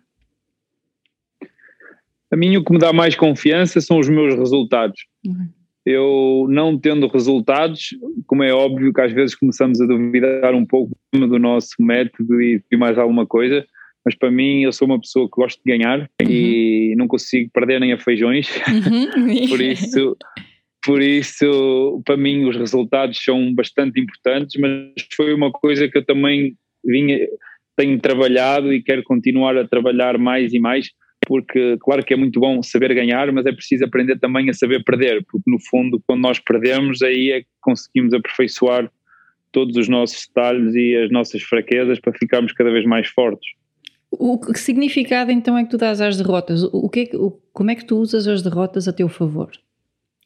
A 2.33 2.37
mim 2.37 2.57
o 2.57 2.65
que 2.65 2.73
me 2.73 2.79
dá 2.79 2.93
mais 2.93 3.15
confiança 3.15 3.81
são 3.81 3.99
os 4.01 4.09
meus 4.09 4.35
resultados. 4.35 5.05
Uhum. 5.25 5.49
Eu 5.87 6.47
não 6.49 6.79
tendo 6.79 7.07
resultados, 7.09 7.91
como 8.27 8.43
é 8.43 8.53
óbvio 8.53 8.93
que 8.93 9.01
às 9.01 9.13
vezes 9.13 9.35
começamos 9.35 9.81
a 9.81 9.87
duvidar 9.87 10.55
um 10.55 10.65
pouco 10.65 10.93
do 11.13 11.39
nosso 11.39 11.75
método 11.79 12.41
e 12.41 12.63
de 12.71 12.77
mais 12.77 12.97
alguma 12.97 13.27
coisa, 13.27 13.65
mas 14.05 14.15
para 14.15 14.31
mim 14.31 14.63
eu 14.63 14.73
sou 14.73 14.87
uma 14.87 15.01
pessoa 15.01 15.27
que 15.27 15.37
gosto 15.37 15.61
de 15.65 15.77
ganhar 15.77 16.01
uhum. 16.01 16.29
e 16.29 16.95
não 16.97 17.07
consigo 17.07 17.51
perder 17.53 17.81
nem 17.81 17.93
a 17.93 17.99
feijões, 17.99 18.49
uhum. 18.67 19.49
por 19.49 19.61
isso 19.61 20.17
por 20.85 21.03
isso 21.03 22.03
para 22.05 22.17
mim 22.17 22.45
os 22.45 22.57
resultados 22.57 23.23
são 23.23 23.55
bastante 23.55 24.01
importantes, 24.01 24.61
mas 24.61 24.93
foi 25.15 25.33
uma 25.33 25.51
coisa 25.51 25.89
que 25.89 25.97
eu 25.97 26.05
também 26.05 26.55
vinha, 26.85 27.19
tenho 27.77 27.99
trabalhado 27.99 28.73
e 28.73 28.83
quero 28.83 29.03
continuar 29.03 29.57
a 29.57 29.67
trabalhar 29.67 30.19
mais 30.19 30.53
e 30.53 30.61
mais, 30.61 30.91
porque 31.27 31.77
claro 31.81 32.05
que 32.05 32.15
é 32.15 32.17
muito 32.17 32.39
bom 32.41 32.63
saber 32.63 32.95
ganhar, 32.95 33.31
mas 33.33 33.47
é 33.47 33.53
preciso 33.53 33.85
aprender 33.85 34.19
também 34.19 34.51
a 34.51 34.55
saber 34.55 34.83
perder, 34.85 35.25
porque 35.25 35.51
no 35.51 35.59
fundo 35.59 36.03
quando 36.07 36.21
nós 36.21 36.39
perdemos 36.39 37.03
aí 37.03 37.31
é 37.31 37.41
que 37.41 37.49
conseguimos 37.61 38.13
aperfeiçoar 38.13 38.91
todos 39.53 39.77
os 39.77 39.89
nossos 39.89 40.27
detalhes 40.27 40.75
e 40.75 40.97
as 40.97 41.11
nossas 41.11 41.43
fraquezas 41.43 42.01
para 42.01 42.13
ficarmos 42.13 42.53
cada 42.53 42.71
vez 42.71 42.85
mais 42.85 43.09
fortes. 43.09 43.49
O 44.11 44.39
que 44.39 44.59
significado 44.59 45.31
então 45.31 45.57
é 45.57 45.65
que 45.65 45.71
tu 45.71 45.79
dás 45.79 46.01
às 46.01 46.17
derrotas? 46.17 46.63
O 46.65 46.89
que, 46.89 47.01
é 47.01 47.07
que 47.07 47.17
o, 47.17 47.39
como 47.53 47.71
é 47.71 47.75
que 47.75 47.85
tu 47.85 47.97
usas 47.97 48.27
as 48.27 48.43
derrotas 48.43 48.87
a 48.87 48.93
teu 48.93 49.09
favor? 49.09 49.51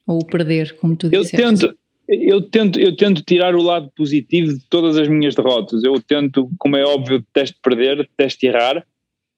Ou 0.07 0.21
o 0.21 0.26
perder, 0.26 0.76
como 0.76 0.97
tu 0.97 1.09
disseste? 1.09 1.37
Eu 1.37 1.50
tento, 1.50 1.78
eu 2.09 2.43
tento, 2.43 2.81
eu 2.81 2.97
tento 2.97 3.23
tirar 3.23 3.55
o 3.55 3.62
lado 3.62 3.90
positivo 3.97 4.55
de 4.55 4.64
todas 4.69 4.97
as 4.97 5.09
minhas 5.09 5.35
derrotas. 5.35 5.85
Eu 5.85 6.00
tento, 6.00 6.50
como 6.59 6.76
é 6.76 6.85
óbvio, 6.85 7.21
detesto 7.21 7.59
perder, 7.62 7.99
detesto 7.99 8.47
errar, 8.47 8.85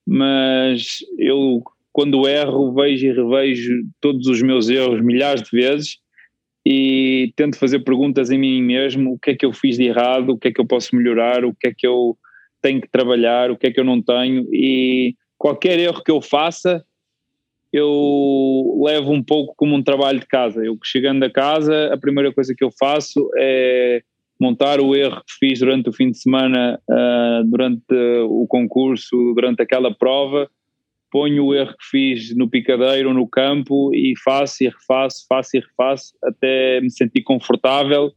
mas 0.06 0.98
eu 1.18 1.62
quando 1.92 2.28
erro 2.28 2.72
vejo 2.72 3.06
e 3.06 3.12
revejo 3.12 3.82
todos 4.00 4.26
os 4.26 4.40
meus 4.42 4.68
erros 4.68 5.02
milhares 5.02 5.42
de 5.42 5.50
vezes 5.50 5.98
e 6.64 7.32
tento 7.36 7.58
fazer 7.58 7.80
perguntas 7.80 8.30
em 8.30 8.38
mim 8.38 8.62
mesmo, 8.62 9.14
o 9.14 9.18
que 9.18 9.30
é 9.30 9.36
que 9.36 9.44
eu 9.44 9.52
fiz 9.52 9.76
de 9.76 9.84
errado, 9.84 10.30
o 10.30 10.38
que 10.38 10.48
é 10.48 10.52
que 10.52 10.60
eu 10.60 10.66
posso 10.66 10.94
melhorar, 10.94 11.44
o 11.44 11.54
que 11.54 11.68
é 11.68 11.74
que 11.76 11.86
eu 11.86 12.16
tenho 12.62 12.80
que 12.80 12.88
trabalhar, 12.88 13.50
o 13.50 13.56
que 13.56 13.66
é 13.66 13.72
que 13.72 13.80
eu 13.80 13.84
não 13.84 14.00
tenho? 14.00 14.46
E 14.52 15.14
qualquer 15.36 15.78
erro 15.78 16.02
que 16.04 16.10
eu 16.10 16.20
faça 16.20 16.84
eu 17.72 18.80
levo 18.84 19.12
um 19.12 19.22
pouco 19.22 19.54
como 19.56 19.76
um 19.76 19.82
trabalho 19.82 20.18
de 20.18 20.26
casa. 20.26 20.64
Eu 20.64 20.76
chegando 20.82 21.22
a 21.22 21.30
casa, 21.30 21.92
a 21.92 21.98
primeira 21.98 22.32
coisa 22.32 22.54
que 22.56 22.64
eu 22.64 22.70
faço 22.70 23.30
é 23.36 24.02
montar 24.40 24.80
o 24.80 24.96
erro 24.96 25.20
que 25.20 25.34
fiz 25.38 25.58
durante 25.58 25.88
o 25.88 25.92
fim 25.92 26.10
de 26.10 26.18
semana, 26.18 26.80
uh, 26.88 27.44
durante 27.44 27.94
o 28.24 28.46
concurso, 28.48 29.34
durante 29.34 29.62
aquela 29.62 29.94
prova, 29.94 30.48
ponho 31.10 31.46
o 31.46 31.54
erro 31.54 31.74
que 31.76 31.84
fiz 31.90 32.34
no 32.34 32.48
picadeiro, 32.48 33.12
no 33.12 33.28
campo 33.28 33.94
e 33.94 34.14
faço 34.24 34.64
e 34.64 34.68
refaço, 34.68 35.26
faço 35.28 35.56
e 35.56 35.60
refaço 35.60 36.14
até 36.24 36.80
me 36.80 36.90
sentir 36.90 37.22
confortável 37.22 38.12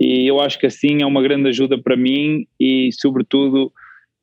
e 0.00 0.26
eu 0.30 0.40
acho 0.40 0.58
que 0.58 0.66
assim 0.66 0.98
é 1.02 1.06
uma 1.06 1.22
grande 1.22 1.48
ajuda 1.48 1.78
para 1.78 1.96
mim 1.96 2.46
e 2.60 2.90
sobretudo 2.92 3.72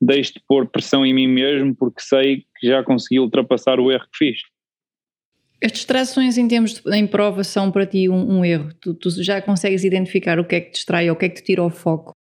deixo 0.02 0.34
de 0.34 0.42
pôr 0.48 0.68
pressão 0.68 1.06
em 1.06 1.14
mim 1.14 1.28
mesmo 1.28 1.76
porque 1.76 2.02
sei 2.02 2.46
que 2.58 2.68
já 2.68 2.84
consegui 2.84 3.20
ultrapassar 3.20 3.80
o 3.80 3.92
erro 3.92 4.06
que 4.12 4.18
fiz. 4.18 4.40
As 5.63 5.72
distrações 5.72 6.38
em 6.38 6.48
termos 6.48 6.74
de, 6.74 6.96
em 6.96 7.08
prova 7.08 7.43
são 7.43 7.72
para 7.72 7.86
ti 7.86 8.10
um, 8.10 8.39
um 8.39 8.46
erro? 8.46 8.70
Tu, 8.82 8.93
tu, 8.96 9.10
já 9.24 9.41
consegues 9.41 9.86
identificar 9.86 10.38
o 10.38 10.46
que 10.46 10.55
é 10.55 10.62
que 10.62 10.72
te 10.72 10.74
distrai 10.74 11.10
ou 11.10 11.15
o 11.15 11.17
que 11.17 11.25
é 11.25 11.29
que 11.29 11.36
te 11.36 11.43
tira 11.43 11.63
o 11.63 11.70
foco? 11.70 12.12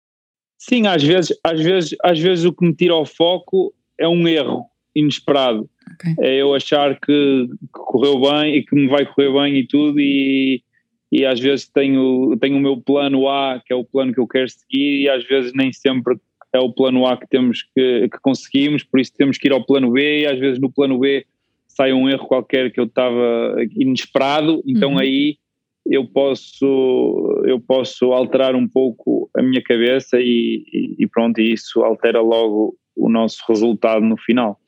Sim, 0.57 0.87
às 0.87 1.03
vezes, 1.03 1.37
às 1.43 1.61
vezes, 1.61 1.95
às 2.01 2.17
vezes 2.17 2.45
o 2.45 2.53
que 2.53 2.65
me 2.65 2.73
tira 2.73 2.95
o 2.95 3.05
foco 3.05 3.73
é 3.99 4.07
um 4.07 4.25
erro 4.29 4.65
inesperado. 4.95 5.69
Okay. 5.95 6.15
É 6.21 6.41
eu 6.41 6.55
achar 6.55 6.97
que, 6.99 7.47
que, 7.49 7.67
correu 7.73 8.21
bem 8.21 8.55
e 8.55 8.63
que 8.63 8.73
me 8.75 8.87
vai 8.87 9.05
correr 9.05 9.33
bem 9.33 9.57
e 9.57 9.67
tudo 9.67 9.99
e, 9.99 10.63
e 11.11 11.25
às 11.25 11.39
vezes 11.39 11.67
tenho, 11.67 12.37
tenho 12.39 12.55
o 12.55 12.61
meu 12.61 12.77
plano 12.77 13.27
A, 13.27 13.61
que 13.65 13.73
é 13.73 13.75
o 13.75 13.83
plano 13.83 14.13
que 14.13 14.19
eu 14.21 14.27
quero 14.27 14.47
seguir 14.47 15.01
e 15.01 15.09
às 15.09 15.25
vezes 15.25 15.51
nem 15.53 15.73
sempre 15.73 16.15
é 16.53 16.59
o 16.59 16.71
plano 16.71 17.05
A 17.05 17.17
que 17.17 17.27
temos 17.27 17.63
que, 17.75 18.07
que 18.07 18.19
conseguimos, 18.21 18.83
por 18.83 19.01
isso 19.01 19.11
temos 19.17 19.37
que 19.37 19.49
ir 19.49 19.51
ao 19.51 19.65
plano 19.65 19.91
B 19.91 20.21
e 20.21 20.27
às 20.27 20.39
vezes 20.39 20.61
no 20.61 20.71
plano 20.71 20.97
B 20.97 21.25
sai 21.75 21.93
um 21.93 22.09
erro 22.09 22.27
qualquer 22.27 22.71
que 22.71 22.79
eu 22.79 22.85
estava 22.85 23.55
inesperado, 23.75 24.61
então 24.65 24.93
uhum. 24.93 24.99
aí 24.99 25.37
eu 25.85 26.05
posso 26.07 27.43
eu 27.45 27.59
posso 27.59 28.13
alterar 28.13 28.55
um 28.55 28.67
pouco 28.67 29.29
a 29.35 29.41
minha 29.41 29.61
cabeça 29.61 30.17
e, 30.19 30.63
e 30.97 31.07
pronto, 31.07 31.41
e 31.41 31.53
isso 31.53 31.81
altera 31.83 32.21
logo 32.21 32.77
o 32.95 33.09
nosso 33.09 33.43
resultado 33.47 34.05
no 34.05 34.17
final. 34.17 34.59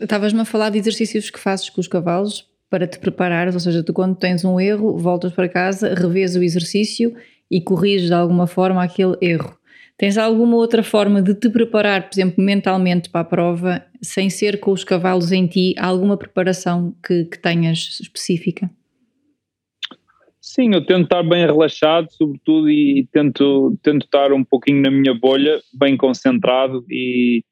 Estavas-me 0.00 0.40
a 0.40 0.44
falar 0.44 0.70
de 0.70 0.78
exercícios 0.78 1.30
que 1.30 1.38
fazes 1.38 1.70
com 1.70 1.80
os 1.80 1.88
cavalos 1.88 2.48
para 2.68 2.86
te 2.86 2.98
preparares, 2.98 3.54
ou 3.54 3.60
seja, 3.60 3.82
tu 3.82 3.92
quando 3.92 4.16
tens 4.16 4.44
um 4.44 4.58
erro, 4.58 4.96
voltas 4.98 5.32
para 5.32 5.48
casa, 5.48 5.94
revês 5.94 6.34
o 6.34 6.42
exercício 6.42 7.14
e 7.50 7.60
corriges 7.60 8.08
de 8.08 8.14
alguma 8.14 8.46
forma 8.46 8.82
aquele 8.82 9.16
erro. 9.20 9.56
Tens 9.98 10.18
alguma 10.18 10.56
outra 10.56 10.82
forma 10.82 11.22
de 11.22 11.34
te 11.34 11.48
preparar, 11.48 12.08
por 12.08 12.14
exemplo, 12.14 12.44
mentalmente 12.44 13.08
para 13.08 13.22
a 13.22 13.24
prova, 13.24 13.86
sem 14.02 14.28
ser 14.28 14.60
com 14.60 14.70
os 14.70 14.84
cavalos 14.84 15.32
em 15.32 15.46
ti? 15.46 15.74
Alguma 15.78 16.18
preparação 16.18 16.94
que, 17.04 17.24
que 17.24 17.38
tenhas 17.38 17.98
específica? 18.00 18.70
Sim, 20.38 20.74
eu 20.74 20.84
tento 20.84 21.04
estar 21.04 21.22
bem 21.22 21.46
relaxado, 21.46 22.08
sobretudo, 22.10 22.70
e 22.70 23.08
tento, 23.10 23.76
tento 23.82 24.04
estar 24.04 24.32
um 24.32 24.44
pouquinho 24.44 24.82
na 24.82 24.90
minha 24.90 25.14
bolha, 25.14 25.60
bem 25.72 25.96
concentrado 25.96 26.84
e 26.90 27.42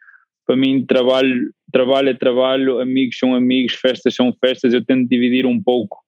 para 0.47 0.55
mim 0.55 0.85
trabalho, 0.85 1.51
trabalho 1.73 2.11
é 2.11 2.15
trabalho, 2.15 2.79
amigos 2.79 3.19
são 3.19 3.35
amigos, 3.35 3.75
festas 3.75 4.15
são 4.15 4.33
festas, 4.39 4.75
eu 4.75 4.85
tento 4.85 5.09
dividir 5.09 5.47
um 5.47 5.61
pouco, 5.61 5.99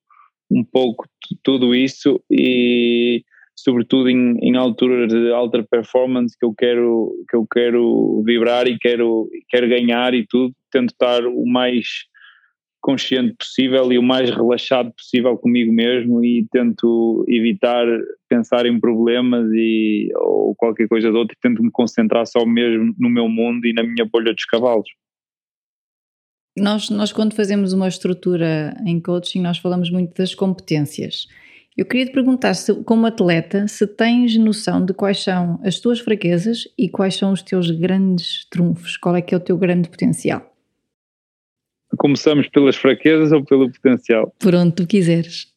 um 0.50 0.62
pouco 0.62 1.08
tudo 1.42 1.74
isso 1.74 2.22
e 2.30 3.24
sobretudo 3.66 4.08
em, 4.08 4.38
em 4.40 4.56
alturas 4.56 5.08
de 5.08 5.32
alta 5.32 5.60
performance 5.68 6.38
que 6.38 6.46
eu 6.46 6.54
quero 6.54 7.12
que 7.28 7.36
eu 7.36 7.44
quero 7.52 8.22
vibrar 8.24 8.68
e 8.68 8.78
quero 8.78 9.28
quero 9.48 9.68
ganhar 9.68 10.14
e 10.14 10.24
tudo 10.24 10.54
tento 10.70 10.90
estar 10.90 11.26
o 11.26 11.44
mais 11.44 12.04
consciente 12.80 13.34
possível 13.36 13.92
e 13.92 13.98
o 13.98 14.02
mais 14.04 14.30
relaxado 14.30 14.92
possível 14.92 15.36
comigo 15.36 15.72
mesmo 15.72 16.24
e 16.24 16.46
tento 16.52 17.24
evitar 17.28 17.84
pensar 18.28 18.66
em 18.66 18.78
problemas 18.78 19.50
e 19.52 20.12
ou 20.14 20.54
qualquer 20.54 20.86
coisa 20.86 21.10
de 21.10 21.16
outro 21.16 21.34
e 21.36 21.40
tento 21.42 21.60
me 21.60 21.70
concentrar 21.72 22.24
só 22.24 22.46
mesmo 22.46 22.94
no 22.96 23.10
meu 23.10 23.28
mundo 23.28 23.66
e 23.66 23.72
na 23.72 23.82
minha 23.82 24.04
bolha 24.04 24.32
dos 24.32 24.44
cavalos. 24.44 24.88
Nós, 26.56 26.88
nós 26.88 27.12
quando 27.12 27.34
fazemos 27.34 27.72
uma 27.72 27.88
estrutura 27.88 28.76
em 28.86 29.00
coaching 29.00 29.42
nós 29.42 29.58
falamos 29.58 29.90
muito 29.90 30.14
das 30.14 30.36
competências 30.36 31.26
eu 31.76 31.84
queria 31.84 32.06
te 32.06 32.12
perguntar, 32.12 32.54
se, 32.54 32.74
como 32.84 33.06
atleta, 33.06 33.68
se 33.68 33.86
tens 33.86 34.36
noção 34.38 34.82
de 34.82 34.94
quais 34.94 35.22
são 35.22 35.60
as 35.62 35.78
tuas 35.78 36.00
fraquezas 36.00 36.66
e 36.78 36.88
quais 36.88 37.16
são 37.16 37.32
os 37.32 37.42
teus 37.42 37.70
grandes 37.70 38.46
trunfos, 38.48 38.96
qual 38.96 39.14
é 39.14 39.20
que 39.20 39.34
é 39.34 39.36
o 39.36 39.40
teu 39.40 39.58
grande 39.58 39.90
potencial? 39.90 40.54
Começamos 41.98 42.48
pelas 42.48 42.76
fraquezas 42.76 43.30
ou 43.30 43.44
pelo 43.44 43.70
potencial? 43.70 44.34
Por 44.38 44.54
onde 44.54 44.74
tu 44.74 44.86
quiseres. 44.86 45.52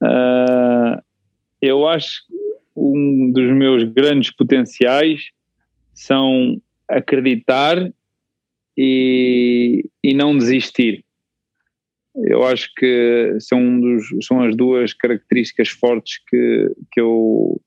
Uh, 0.00 1.02
eu 1.60 1.86
acho 1.86 2.26
que 2.26 2.34
um 2.76 3.32
dos 3.32 3.52
meus 3.52 3.82
grandes 3.84 4.30
potenciais 4.30 5.30
são 5.92 6.60
acreditar 6.88 7.92
e, 8.76 9.84
e 10.02 10.14
não 10.14 10.36
desistir 10.36 11.04
eu 12.14 12.44
acho 12.44 12.70
que 12.76 13.36
são, 13.40 13.80
dos, 13.80 14.04
são 14.26 14.42
as 14.42 14.54
duas 14.54 14.92
características 14.92 15.68
fortes 15.68 16.18
que, 16.28 16.70
que, 16.92 17.00
eu, 17.00 17.60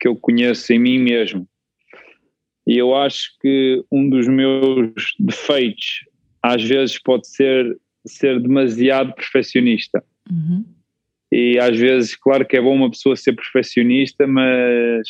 que 0.00 0.08
eu 0.08 0.16
conheço 0.16 0.72
em 0.72 0.78
mim 0.78 0.98
mesmo. 0.98 1.46
E 2.66 2.78
eu 2.78 2.94
acho 2.94 3.36
que 3.40 3.84
um 3.92 4.08
dos 4.08 4.26
meus 4.26 4.92
defeitos, 5.18 6.06
às 6.42 6.62
vezes, 6.62 6.98
pode 6.98 7.26
ser 7.28 7.76
ser 8.06 8.38
demasiado 8.38 9.14
perfeccionista. 9.14 10.04
Uhum. 10.30 10.62
E 11.32 11.58
às 11.58 11.76
vezes, 11.78 12.14
claro 12.14 12.46
que 12.46 12.54
é 12.54 12.60
bom 12.60 12.74
uma 12.74 12.90
pessoa 12.90 13.16
ser 13.16 13.32
perfeccionista, 13.32 14.26
mas 14.26 15.08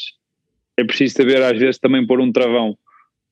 é 0.77 0.85
preciso 0.85 1.15
saber, 1.15 1.43
às 1.43 1.59
vezes, 1.59 1.79
também 1.79 2.07
pôr 2.07 2.21
um 2.21 2.31
travão 2.31 2.79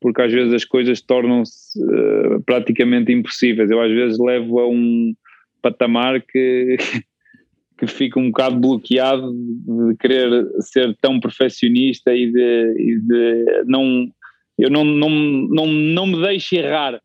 porque 0.02 0.20
às 0.20 0.32
vezes 0.32 0.52
as 0.52 0.64
coisas 0.64 1.00
tornam-se 1.00 1.78
uh, 1.80 2.42
praticamente 2.44 3.12
impossíveis. 3.12 3.70
Eu 3.70 3.80
às 3.80 3.90
vezes 3.90 4.18
levo 4.18 4.58
a 4.58 4.68
um, 4.68 5.14
patamar 5.62 6.20
que, 6.20 6.76
que 7.78 7.86
fico 7.86 8.20
um 8.20 8.26
bocado 8.30 8.58
bloqueado 8.60 9.32
de 9.32 9.96
querer 9.96 10.46
ser 10.60 10.96
tão 11.00 11.18
perfeccionista 11.18 12.14
e 12.14 12.30
de, 12.30 12.74
e 12.78 13.00
de 13.00 13.64
não 13.66 14.08
eu 14.58 14.70
não, 14.70 14.84
não, 14.84 15.10
não, 15.10 15.66
não 15.66 16.06
me 16.06 16.20
deixo 16.20 16.54
errar 16.54 17.00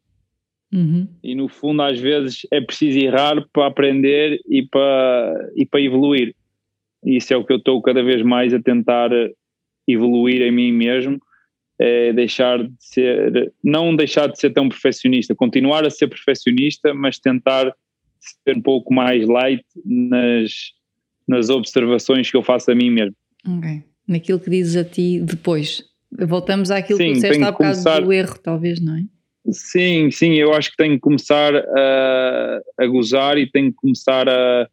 Uhum. 0.73 1.07
e 1.23 1.33
no 1.33 1.47
fundo 1.47 1.81
às 1.81 1.97
vezes 1.97 2.45
é 2.51 2.59
preciso 2.59 2.99
errar 2.99 3.41
para 3.53 3.67
aprender 3.67 4.37
e 4.49 4.61
para, 4.67 5.49
e 5.55 5.65
para 5.65 5.79
evoluir 5.79 6.35
isso 7.05 7.33
é 7.33 7.37
o 7.37 7.45
que 7.45 7.53
eu 7.53 7.57
estou 7.57 7.81
cada 7.81 8.03
vez 8.03 8.21
mais 8.21 8.53
a 8.53 8.61
tentar 8.61 9.09
evoluir 9.87 10.41
em 10.41 10.51
mim 10.51 10.73
mesmo 10.73 11.21
é 11.79 12.11
deixar 12.11 12.61
de 12.61 12.73
ser 12.79 13.53
não 13.63 13.95
deixar 13.95 14.27
de 14.27 14.37
ser 14.37 14.49
tão 14.49 14.67
perfeccionista 14.67 15.33
continuar 15.33 15.85
a 15.85 15.89
ser 15.89 16.09
perfeccionista 16.09 16.93
mas 16.93 17.17
tentar 17.17 17.73
ser 18.19 18.57
um 18.57 18.61
pouco 18.61 18.93
mais 18.93 19.27
light 19.27 19.63
nas, 19.85 20.51
nas 21.27 21.49
observações 21.49 22.29
que 22.31 22.37
eu 22.37 22.43
faço 22.43 22.71
a 22.71 22.75
mim 22.75 22.89
mesmo 22.89 23.15
Ok. 23.47 23.83
Naquilo 24.07 24.39
que 24.39 24.49
dizes 24.49 24.75
a 24.77 24.83
ti 24.83 25.19
depois. 25.21 25.83
Voltamos 26.11 26.71
àquilo 26.71 26.97
Sim, 26.97 27.07
que 27.07 27.13
disseste 27.13 27.43
há 27.43 27.51
bocado 27.51 27.71
começar- 27.73 27.99
do 28.01 28.13
erro, 28.13 28.39
talvez, 28.41 28.79
não 28.81 28.95
é? 28.97 29.03
Sim, 29.51 30.11
sim, 30.11 30.33
eu 30.33 30.53
acho 30.53 30.71
que 30.71 30.77
tenho 30.77 30.93
que 30.95 30.99
começar 31.01 31.53
a, 31.55 32.61
a 32.79 32.85
gozar 32.87 33.37
e 33.37 33.49
tenho 33.49 33.69
que 33.71 33.77
começar 33.77 34.27
a, 34.27 34.67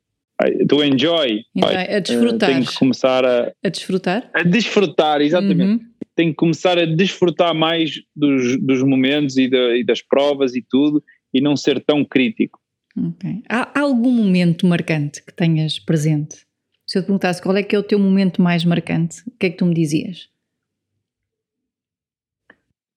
to 0.68 0.82
enjoy. 0.84 1.42
Então, 1.54 1.68
a 1.68 1.72
eh, 1.82 2.00
desfrutar. 2.00 2.50
Tenho 2.50 2.64
que 2.66 2.76
começar 2.76 3.24
a, 3.24 3.52
A 3.62 3.68
desfrutar? 3.68 4.30
a 4.34 4.42
desfrutar, 4.42 5.20
exatamente. 5.20 5.84
Uhum. 5.84 5.90
Tenho 6.16 6.30
que 6.30 6.36
começar 6.36 6.78
a 6.78 6.84
desfrutar 6.84 7.54
mais 7.54 7.92
dos, 8.14 8.56
dos 8.60 8.82
momentos 8.82 9.36
e, 9.36 9.48
da- 9.48 9.76
e 9.76 9.84
das 9.84 10.00
provas 10.02 10.54
e 10.56 10.64
tudo 10.68 11.02
e 11.32 11.40
não 11.40 11.56
ser 11.56 11.80
tão 11.84 12.04
crítico. 12.04 12.58
Ok. 12.96 13.42
Há, 13.48 13.80
algum 13.80 14.12
momento 14.12 14.66
marcante 14.66 15.22
que 15.24 15.32
tenhas 15.32 15.78
presente? 15.78 16.46
Se 16.86 16.98
eu 16.98 17.02
te 17.02 17.06
perguntasse 17.06 17.42
qual 17.42 17.56
é 17.56 17.62
que 17.62 17.74
é 17.74 17.78
o 17.78 17.82
teu 17.82 17.98
momento 17.98 18.40
mais 18.40 18.64
marcante, 18.64 19.22
o 19.26 19.32
que 19.38 19.46
é 19.46 19.50
que 19.50 19.56
tu 19.56 19.66
me 19.66 19.74
dizias? 19.74 20.28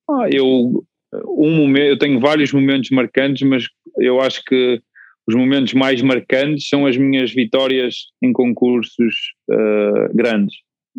Ah, 0.09 0.27
eu, 0.31 0.85
um 1.27 1.55
momento, 1.55 1.85
eu 1.85 1.97
tenho 1.97 2.19
vários 2.19 2.51
momentos 2.53 2.89
marcantes, 2.91 3.47
mas 3.47 3.65
eu 3.97 4.21
acho 4.21 4.43
que 4.45 4.81
os 5.25 5.35
momentos 5.35 5.73
mais 5.73 6.01
marcantes 6.01 6.69
são 6.69 6.85
as 6.85 6.95
minhas 6.95 7.33
vitórias 7.33 8.07
em 8.21 8.31
concursos 8.31 9.33
ah, 9.49 10.09
grandes. 10.13 10.55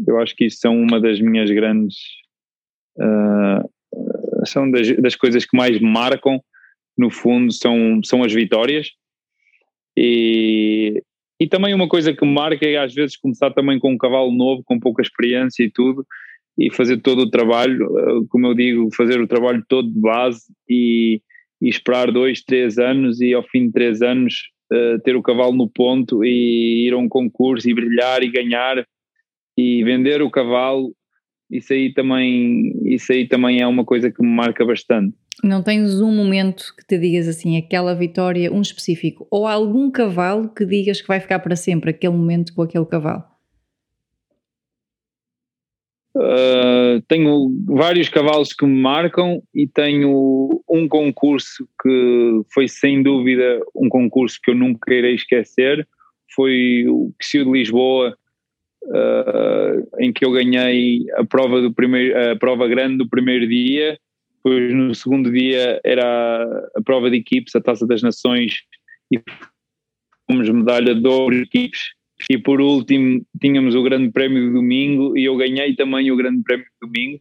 Eu 0.06 0.18
acho 0.20 0.34
que 0.34 0.46
isso 0.46 0.58
são 0.60 0.76
uma 0.76 1.00
das 1.00 1.20
minhas 1.20 1.50
grandes. 1.50 1.96
ah, 3.00 3.64
são 4.44 4.70
das, 4.70 4.90
das 4.96 5.16
coisas 5.16 5.44
que 5.44 5.56
mais 5.56 5.80
me 5.80 5.90
marcam, 5.90 6.40
no 6.98 7.10
fundo, 7.10 7.52
são, 7.52 8.00
são 8.04 8.24
as 8.24 8.32
vitórias. 8.32 8.90
E, 9.96 11.02
e 11.40 11.46
também 11.46 11.72
uma 11.72 11.88
coisa 11.88 12.12
que 12.12 12.26
marca 12.26 12.66
é 12.66 12.76
às 12.76 12.92
vezes 12.92 13.16
começar 13.16 13.52
também 13.52 13.78
com 13.78 13.92
um 13.92 13.98
cavalo 13.98 14.32
novo, 14.32 14.62
com 14.64 14.78
pouca 14.78 15.02
experiência 15.02 15.62
e 15.62 15.70
tudo, 15.70 16.04
e 16.58 16.70
fazer 16.72 17.00
todo 17.00 17.20
o 17.20 17.30
trabalho, 17.30 17.86
eh, 17.98 18.26
como 18.28 18.48
eu 18.48 18.54
digo, 18.54 18.94
fazer 18.94 19.20
o 19.20 19.28
trabalho 19.28 19.64
todo 19.68 19.88
de 19.88 20.00
base 20.00 20.42
e, 20.68 21.22
e 21.62 21.68
esperar 21.68 22.10
dois, 22.10 22.42
três 22.42 22.78
anos 22.78 23.20
e 23.20 23.32
ao 23.32 23.44
fim 23.44 23.66
de 23.66 23.72
três 23.72 24.02
anos 24.02 24.34
eh, 24.72 24.98
ter 25.04 25.14
o 25.14 25.22
cavalo 25.22 25.54
no 25.54 25.68
ponto 25.68 26.24
e 26.24 26.88
ir 26.88 26.92
a 26.92 26.98
um 26.98 27.08
concurso 27.08 27.70
e 27.70 27.74
brilhar 27.74 28.22
e 28.24 28.30
ganhar 28.30 28.84
e 29.56 29.84
vender 29.84 30.20
o 30.20 30.30
cavalo, 30.30 30.92
isso 31.50 31.72
aí 31.72 31.92
também, 31.92 32.72
isso 32.84 33.12
aí 33.12 33.26
também 33.26 33.60
é 33.60 33.66
uma 33.66 33.84
coisa 33.84 34.10
que 34.10 34.22
me 34.22 34.28
marca 34.28 34.64
bastante. 34.64 35.16
Não 35.42 35.62
tens 35.62 36.00
um 36.00 36.10
momento 36.12 36.74
que 36.76 36.84
te 36.84 36.98
digas 36.98 37.28
assim, 37.28 37.56
aquela 37.56 37.94
vitória, 37.94 38.52
um 38.52 38.60
específico, 38.60 39.26
ou 39.30 39.46
algum 39.46 39.90
cavalo 39.90 40.48
que 40.48 40.64
digas 40.64 41.00
que 41.00 41.06
vai 41.06 41.20
ficar 41.20 41.38
para 41.38 41.54
sempre, 41.54 41.90
aquele 41.90 42.14
momento 42.14 42.52
com 42.54 42.62
aquele 42.62 42.86
cavalo? 42.86 43.24
Uh, 46.16 47.00
tenho 47.06 47.48
vários 47.66 48.08
cavalos 48.08 48.52
que 48.52 48.66
me 48.66 48.80
marcam 48.80 49.40
e 49.54 49.68
tenho 49.68 50.60
um 50.68 50.88
concurso 50.88 51.68
que 51.80 52.42
foi 52.52 52.66
sem 52.66 53.04
dúvida 53.04 53.60
um 53.76 53.88
concurso 53.88 54.36
que 54.42 54.50
eu 54.50 54.56
nunca 54.56 54.92
irei 54.92 55.14
esquecer. 55.14 55.86
Foi 56.34 56.86
o 56.88 57.12
Quisio 57.20 57.44
de 57.44 57.52
Lisboa, 57.52 58.18
uh, 58.82 59.88
em 60.00 60.12
que 60.12 60.24
eu 60.24 60.32
ganhei 60.32 61.04
a 61.14 61.24
prova, 61.24 61.60
do 61.60 61.72
primeiro, 61.72 62.32
a 62.32 62.36
prova 62.36 62.66
grande 62.66 62.96
do 62.96 63.08
primeiro 63.08 63.46
dia. 63.46 63.96
Depois, 64.48 64.74
no 64.74 64.94
segundo 64.94 65.30
dia, 65.30 65.78
era 65.84 66.70
a 66.74 66.82
prova 66.82 67.10
de 67.10 67.18
equipes, 67.18 67.54
a 67.54 67.60
Taça 67.60 67.86
das 67.86 68.00
Nações, 68.00 68.62
e 69.12 69.20
fomos 70.26 70.48
medalha 70.48 70.94
de 70.94 71.06
ouro 71.06 71.36
de 71.36 71.42
equipes. 71.42 71.80
E 72.30 72.38
por 72.38 72.58
último 72.58 73.22
tínhamos 73.40 73.74
o 73.74 73.82
grande 73.82 74.10
prémio 74.10 74.48
de 74.48 74.54
domingo 74.54 75.16
e 75.16 75.24
eu 75.24 75.36
ganhei 75.36 75.76
também 75.76 76.10
o 76.10 76.16
grande 76.16 76.42
prémio 76.42 76.64
de 76.64 76.88
domingo. 76.88 77.20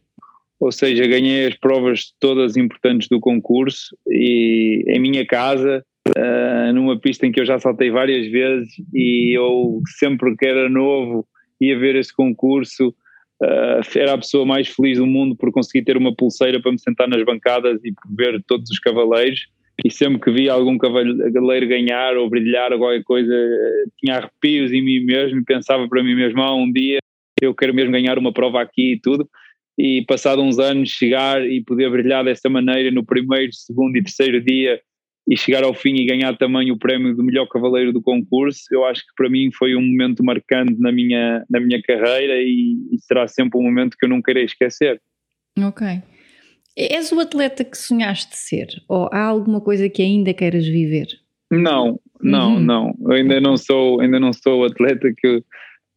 Ou 0.58 0.72
seja, 0.72 1.06
ganhei 1.06 1.46
as 1.46 1.54
provas 1.54 2.14
todas 2.18 2.56
importantes 2.56 3.08
do 3.08 3.20
concurso 3.20 3.96
e 4.08 4.84
em 4.88 4.98
minha 4.98 5.24
casa 5.24 5.84
uh, 6.08 6.72
numa 6.72 6.98
pista 6.98 7.26
em 7.26 7.30
que 7.30 7.40
eu 7.40 7.46
já 7.46 7.58
saltei 7.60 7.90
várias 7.90 8.26
vezes 8.26 8.72
e 8.92 9.36
eu 9.36 9.80
sempre 9.98 10.34
que 10.34 10.46
era 10.46 10.68
novo 10.68 11.28
ia 11.60 11.78
ver 11.78 11.94
esse 11.94 12.12
concurso 12.12 12.92
uh, 13.42 13.98
era 13.98 14.14
a 14.14 14.18
pessoa 14.18 14.44
mais 14.44 14.68
feliz 14.68 14.98
do 14.98 15.06
mundo 15.06 15.36
por 15.36 15.50
conseguir 15.52 15.84
ter 15.84 15.96
uma 15.96 16.14
pulseira 16.14 16.60
para 16.60 16.72
me 16.72 16.78
sentar 16.78 17.08
nas 17.08 17.24
bancadas 17.24 17.80
e 17.84 17.92
ver 18.16 18.42
todos 18.46 18.70
os 18.70 18.78
cavaleiros 18.78 19.46
e 19.84 19.90
sempre 19.92 20.20
que 20.20 20.30
via 20.30 20.52
algum 20.52 20.76
cavaleiro 20.76 21.68
ganhar 21.68 22.16
ou 22.16 22.28
brilhar 22.28 22.72
ou 22.72 22.78
qualquer 22.78 23.04
coisa, 23.04 23.32
tinha 23.98 24.16
arrepios 24.16 24.72
em 24.72 24.82
mim 24.82 25.00
mesmo 25.04 25.38
e 25.38 25.44
pensava 25.44 25.88
para 25.88 26.02
mim 26.02 26.16
mesmo, 26.16 26.42
ah, 26.42 26.54
um 26.54 26.70
dia 26.70 26.98
eu 27.40 27.54
quero 27.54 27.72
mesmo 27.72 27.92
ganhar 27.92 28.18
uma 28.18 28.32
prova 28.32 28.60
aqui 28.60 28.94
e 28.94 29.00
tudo, 29.00 29.28
e 29.78 30.04
passado 30.08 30.42
uns 30.42 30.58
anos 30.58 30.88
chegar 30.88 31.40
e 31.46 31.62
poder 31.62 31.88
brilhar 31.90 32.24
dessa 32.24 32.48
maneira 32.48 32.90
no 32.90 33.06
primeiro, 33.06 33.52
segundo 33.52 33.96
e 33.96 34.02
terceiro 34.02 34.40
dia 34.40 34.80
e 35.30 35.36
chegar 35.36 35.62
ao 35.62 35.74
fim 35.74 35.94
e 35.96 36.06
ganhar 36.06 36.36
também 36.38 36.70
o 36.72 36.78
prémio 36.78 37.14
do 37.14 37.22
melhor 37.22 37.46
cavaleiro 37.46 37.92
do 37.92 38.00
concurso, 38.00 38.62
eu 38.72 38.84
acho 38.86 39.02
que 39.02 39.12
para 39.16 39.28
mim 39.28 39.50
foi 39.52 39.76
um 39.76 39.82
momento 39.82 40.24
marcante 40.24 40.74
na 40.80 40.90
minha, 40.90 41.44
na 41.50 41.60
minha 41.60 41.82
carreira 41.82 42.34
e, 42.40 42.76
e 42.92 42.98
será 43.00 43.28
sempre 43.28 43.58
um 43.58 43.62
momento 43.62 43.96
que 43.98 44.06
eu 44.06 44.08
nunca 44.10 44.30
irei 44.30 44.44
esquecer. 44.44 45.00
Ok. 45.58 45.86
És 46.76 47.10
o 47.12 47.18
atleta 47.20 47.64
que 47.64 47.76
sonhaste 47.76 48.36
ser? 48.36 48.68
Ou 48.88 49.08
há 49.12 49.24
alguma 49.24 49.60
coisa 49.60 49.88
que 49.88 50.00
ainda 50.00 50.32
queiras 50.32 50.66
viver? 50.66 51.08
Não, 51.50 51.98
não, 52.22 52.54
Uhum. 52.54 52.60
não. 52.60 52.94
Eu 53.02 53.12
ainda 53.12 53.40
não 53.40 53.56
sou, 53.56 54.00
ainda 54.00 54.20
não 54.20 54.32
sou 54.32 54.60
o 54.60 54.64
atleta 54.64 55.12
que, 55.16 55.26
eu- 55.26 55.44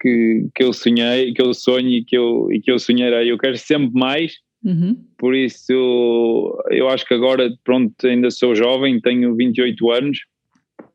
que, 0.02 0.48
que 0.56 0.63
eu 0.63 0.74
sonhei, 0.74 1.34
que 1.34 1.41
eu 1.41 1.54
sonho 1.54 1.88
e 1.89 2.04
que 2.04 2.17
eu, 2.17 2.48
e 2.52 2.60
que 2.60 2.72
eu 2.72 2.80
sonharei. 2.80 3.32
Eu 3.32 3.38
quero 3.38 3.56
sempre 3.58 3.91
mais, 3.94 4.34
Uhum. 4.63 4.95
por 5.17 5.34
isso 5.36 5.74
eu 6.69 6.88
acho 6.89 7.04
que 7.08 7.15
agora, 7.15 7.52
pronto, 7.63 7.93
ainda 8.06 8.30
sou 8.30 8.54
jovem, 8.54 9.02
tenho 9.02 9.36
28 9.36 9.91
anos, 9.91 10.19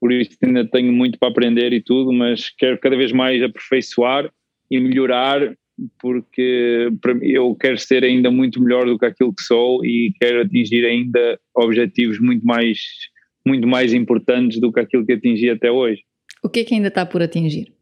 por 0.01 0.13
isso 0.13 0.37
ainda 0.45 0.65
tenho 0.65 0.93
muito 0.93 1.19
para 1.19 1.29
aprender 1.29 1.73
e 1.73 1.83
tudo, 1.83 2.13
mas 2.13 2.49
quero 2.51 2.79
cada 2.79 2.97
vez 2.97 3.11
mais 3.11 3.43
aperfeiçoar 3.43 4.31
e 4.71 4.79
melhorar, 4.79 5.57
porque 6.01 6.89
para 7.01 7.15
mim, 7.15 7.27
eu 7.27 7.55
quero 7.55 7.79
ser 7.79 8.05
ainda 8.05 8.31
muito 8.31 8.63
melhor 8.63 8.87
do 8.87 8.99
que 8.99 9.07
aquilo 9.07 9.35
que 9.35 9.43
sou 9.43 9.85
e 9.85 10.13
quero 10.21 10.43
atingir 10.43 10.85
ainda 10.85 11.39
objetivos 11.55 12.21
muito 12.21 12.47
mais, 12.47 12.79
muito 13.45 13.67
mais 13.67 13.93
importantes 13.93 14.61
do 14.61 14.73
que 14.73 14.81
aquilo 14.81 15.05
que 15.05 15.15
atingi 15.15 15.51
até 15.51 15.71
hoje. 15.71 16.03
O 16.43 16.49
que 16.49 16.61
é 16.61 16.65
que 16.65 16.75
ainda 16.75 16.89
está 16.89 17.05
por 17.05 17.23
atingir? 17.23 17.73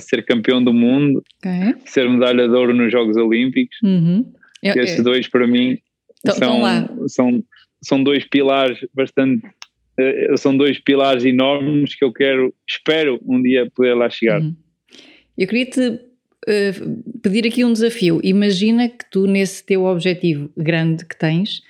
Ser 0.00 0.24
campeão 0.24 0.62
do 0.62 0.72
mundo, 0.72 1.22
Ok. 1.38 1.74
ser 1.86 2.08
medalha 2.08 2.48
de 2.48 2.54
ouro 2.54 2.74
nos 2.74 2.90
Jogos 2.92 3.16
Olímpicos, 3.16 3.76
Uhum. 3.82 4.24
Eu- 4.62 4.74
esses 4.82 4.98
eu- 4.98 5.04
dois 5.04 5.28
para 5.28 5.46
mim 5.46 5.78
Tão- 6.24 6.38
tão 6.38 6.60
lá. 6.62 6.86
são, 6.86 7.08
são, 7.08 7.44
são 7.82 8.02
dois 8.04 8.24
pilares 8.24 8.78
bastante 8.94 9.46
eh, 9.98 10.34
são 10.38 10.56
dois 10.56 10.78
pilares 10.78 11.22
enormes 11.24 11.94
que 11.94 12.02
eu 12.04 12.10
quero, 12.12 12.54
espero 12.66 13.20
um 13.26 13.42
dia 13.42 13.70
poder 13.74 13.92
lá 13.94 14.08
chegar. 14.08 14.40
Uhum. 14.40 14.54
Eu 15.36 15.46
queria 15.46 15.66
te 15.66 16.00
eh, 16.48 16.72
pedir 17.22 17.46
aqui 17.46 17.62
um 17.64 17.72
desafio. 17.72 18.18
Imagina 18.24 18.88
que 18.88 19.04
tu, 19.10 19.26
nesse 19.26 19.64
teu 19.64 19.84
objetivo 19.84 20.50
grande 20.56 21.04
que 21.04 21.16
tens, 21.18 21.62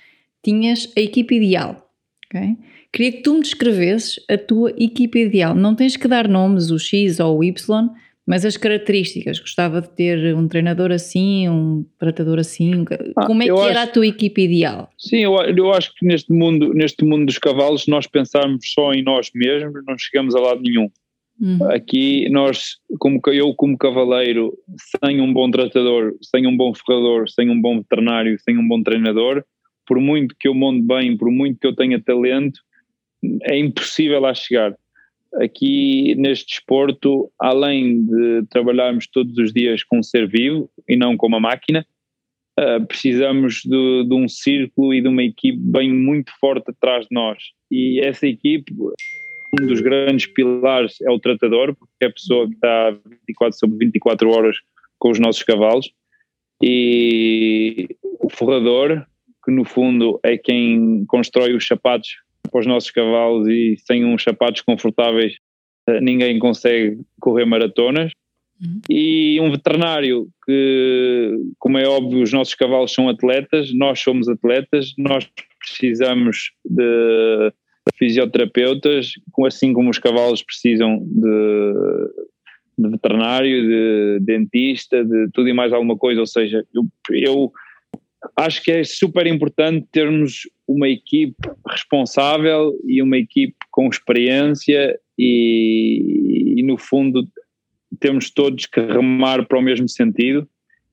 tinhas 0.43 0.91
a 0.97 1.01
equipa 1.01 1.33
ideal. 1.33 1.91
ok? 2.33 2.55
Queria 2.93 3.11
que 3.11 3.21
tu 3.23 3.33
me 3.35 3.41
descrevesses 3.41 4.19
a 4.29 4.37
tua 4.37 4.71
equipa 4.77 5.17
ideal. 5.19 5.53
Não 5.53 5.75
tens 5.75 5.97
que 5.97 6.07
dar 6.07 6.27
nomes, 6.27 6.71
o 6.71 6.79
X 6.79 7.19
ou 7.19 7.39
o 7.39 7.43
Y, 7.43 7.89
mas 8.25 8.45
as 8.45 8.55
características. 8.57 9.39
Gostava 9.39 9.81
de 9.81 9.89
ter 9.89 10.35
um 10.35 10.47
treinador 10.47 10.91
assim, 10.91 11.47
um 11.49 11.85
tratador 11.99 12.39
assim. 12.39 12.85
Ah, 13.17 13.25
Como 13.25 13.41
é 13.41 13.45
que 13.45 13.51
eu 13.51 13.61
era 13.63 13.81
acho- 13.81 13.89
a 13.89 13.93
tua 13.93 14.07
equipa 14.07 14.41
ideal? 14.41 14.89
Sim, 14.97 15.17
eu, 15.19 15.33
eu 15.35 15.71
acho 15.73 15.93
que 15.95 16.05
neste 16.05 16.31
mundo, 16.31 16.73
neste 16.73 17.03
mundo 17.03 17.25
dos 17.25 17.37
cavalos, 17.37 17.87
nós 17.87 18.07
pensarmos 18.07 18.71
só 18.73 18.93
em 18.93 19.03
nós 19.03 19.29
mesmos, 19.35 19.83
não 19.85 19.97
chegamos 19.97 20.35
a 20.35 20.39
lado 20.39 20.61
nenhum. 20.61 20.89
Uhum. 21.41 21.71
Aqui 21.71 22.29
nós, 22.29 22.77
como 22.99 23.19
eu 23.27 23.53
como 23.55 23.77
cavaleiro, 23.77 24.53
sem 25.03 25.19
um 25.19 25.33
bom 25.33 25.49
tratador, 25.49 26.13
sem 26.21 26.45
um 26.47 26.55
bom 26.55 26.73
ferrador, 26.73 27.27
sem 27.29 27.49
um 27.49 27.59
bom 27.59 27.77
veterinário, 27.79 28.37
sem 28.39 28.57
um 28.57 28.67
bom 28.67 28.81
treinador, 28.83 29.43
por 29.85 29.99
muito 29.99 30.35
que 30.39 30.47
eu 30.47 30.53
monte 30.53 30.81
bem, 30.85 31.17
por 31.17 31.29
muito 31.29 31.59
que 31.59 31.67
eu 31.67 31.75
tenha 31.75 31.99
talento, 32.01 32.59
é 33.43 33.57
impossível 33.57 34.19
lá 34.21 34.33
chegar. 34.33 34.73
Aqui 35.41 36.15
neste 36.15 36.47
desporto, 36.47 37.31
além 37.39 38.05
de 38.05 38.43
trabalharmos 38.49 39.07
todos 39.07 39.37
os 39.37 39.53
dias 39.53 39.83
com 39.83 39.99
um 39.99 40.03
ser 40.03 40.27
vivo 40.27 40.69
e 40.87 40.95
não 40.95 41.17
com 41.17 41.27
uma 41.27 41.39
máquina, 41.39 41.85
uh, 42.59 42.85
precisamos 42.85 43.61
de, 43.63 44.05
de, 44.07 44.13
um 44.13 44.27
círculo 44.27 44.93
e 44.93 45.01
de 45.01 45.07
uma 45.07 45.23
equipe 45.23 45.57
bem 45.57 45.91
muito 45.91 46.31
forte 46.39 46.69
atrás 46.69 47.07
de 47.07 47.15
nós. 47.15 47.41
E 47.71 47.99
essa 48.01 48.27
equipe, 48.27 48.73
um 49.59 49.67
dos 49.67 49.81
grandes 49.81 50.25
pilares 50.27 51.01
é 51.01 51.09
o 51.09 51.19
tratador, 51.19 51.75
porque 51.75 51.93
é 52.01 52.07
a 52.07 52.13
pessoa 52.13 52.47
que 52.47 52.55
está 52.55 52.91
24 53.27 53.57
sobre 53.57 53.77
24 53.85 54.29
horas 54.29 54.57
com 54.99 55.09
os 55.09 55.19
nossos 55.19 55.43
cavalos, 55.43 55.91
e 56.61 57.89
o 58.21 58.29
forrador, 58.29 59.05
que 59.43 59.51
no 59.51 59.65
fundo 59.65 60.19
é 60.23 60.37
quem 60.37 61.03
constrói 61.07 61.53
os 61.53 61.67
sapatos 61.67 62.22
para 62.53 62.61
os 62.61 62.67
nossos 62.67 62.91
cavalos 62.91 63.47
e 63.47 63.75
sem 63.85 64.05
uns 64.05 64.21
sapatos 64.23 64.61
confortáveis 64.61 65.33
eh, 65.87 65.99
ninguém 65.99 66.37
consegue 66.37 66.99
correr 67.19 67.45
maratonas. 67.45 68.11
Uhum. 68.61 68.81
E 68.89 69.39
um 69.41 69.51
veterinário 69.51 70.27
que, 70.45 71.31
como 71.57 71.79
é 71.79 71.87
óbvio, 71.87 72.21
os 72.21 72.31
nossos 72.31 72.53
cavalos 72.53 72.93
são 72.93 73.09
atletas, 73.09 73.73
nós 73.73 73.99
somos 73.99 74.29
atletas, 74.29 74.93
nós 74.97 75.27
precisamos 75.59 76.51
de 76.63 77.51
fisioterapeutas, 77.97 79.13
assim 79.45 79.73
como 79.73 79.89
os 79.89 79.99
cavalos 79.99 80.43
precisam 80.43 80.99
de, 81.05 81.73
de 82.77 82.89
veterinário, 82.89 83.61
de 83.63 84.19
dentista, 84.21 85.03
de 85.03 85.29
tudo 85.33 85.49
e 85.49 85.53
mais 85.53 85.73
alguma 85.73 85.97
coisa. 85.97 86.21
Ou 86.21 86.27
seja, 86.27 86.63
eu, 86.73 86.85
eu 87.09 87.51
acho 88.37 88.63
que 88.63 88.71
é 88.71 88.83
super 88.83 89.27
importante 89.27 89.87
termos 89.91 90.41
uma 90.67 90.87
equipe 90.87 91.35
responsável 91.67 92.73
e 92.85 93.01
uma 93.01 93.17
equipe 93.17 93.55
com 93.71 93.87
experiência 93.87 94.97
e, 95.17 96.55
e, 96.57 96.63
no 96.63 96.77
fundo 96.77 97.27
temos 97.99 98.31
todos 98.31 98.65
que 98.65 98.79
remar 98.79 99.45
para 99.45 99.59
o 99.59 99.61
mesmo 99.61 99.87
sentido, 99.87 100.47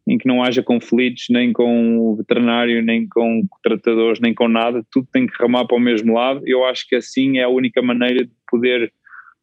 em 0.06 0.18
que 0.18 0.28
não 0.28 0.42
haja 0.42 0.62
conflitos 0.62 1.26
nem 1.30 1.52
com 1.52 1.98
o 1.98 2.16
veterinário, 2.16 2.82
nem 2.82 3.08
com 3.08 3.42
tratadores, 3.62 4.20
nem 4.20 4.34
com 4.34 4.48
nada, 4.48 4.84
tudo 4.92 5.08
tem 5.12 5.26
que 5.26 5.40
remar 5.40 5.66
para 5.66 5.76
o 5.76 5.80
mesmo 5.80 6.14
lado. 6.14 6.42
Eu 6.44 6.64
acho 6.64 6.86
que 6.86 6.96
assim 6.96 7.38
é 7.38 7.44
a 7.44 7.48
única 7.48 7.80
maneira 7.80 8.24
de 8.24 8.32
poder 8.50 8.92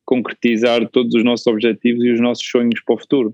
concretizar 0.06 0.88
todos 0.89 1.13
os 1.15 1.23
nossos 1.23 1.47
objetivos 1.47 2.04
e 2.04 2.12
os 2.12 2.21
nossos 2.21 2.47
sonhos 2.47 2.82
para 2.86 2.95
o 2.95 3.00
futuro. 3.00 3.34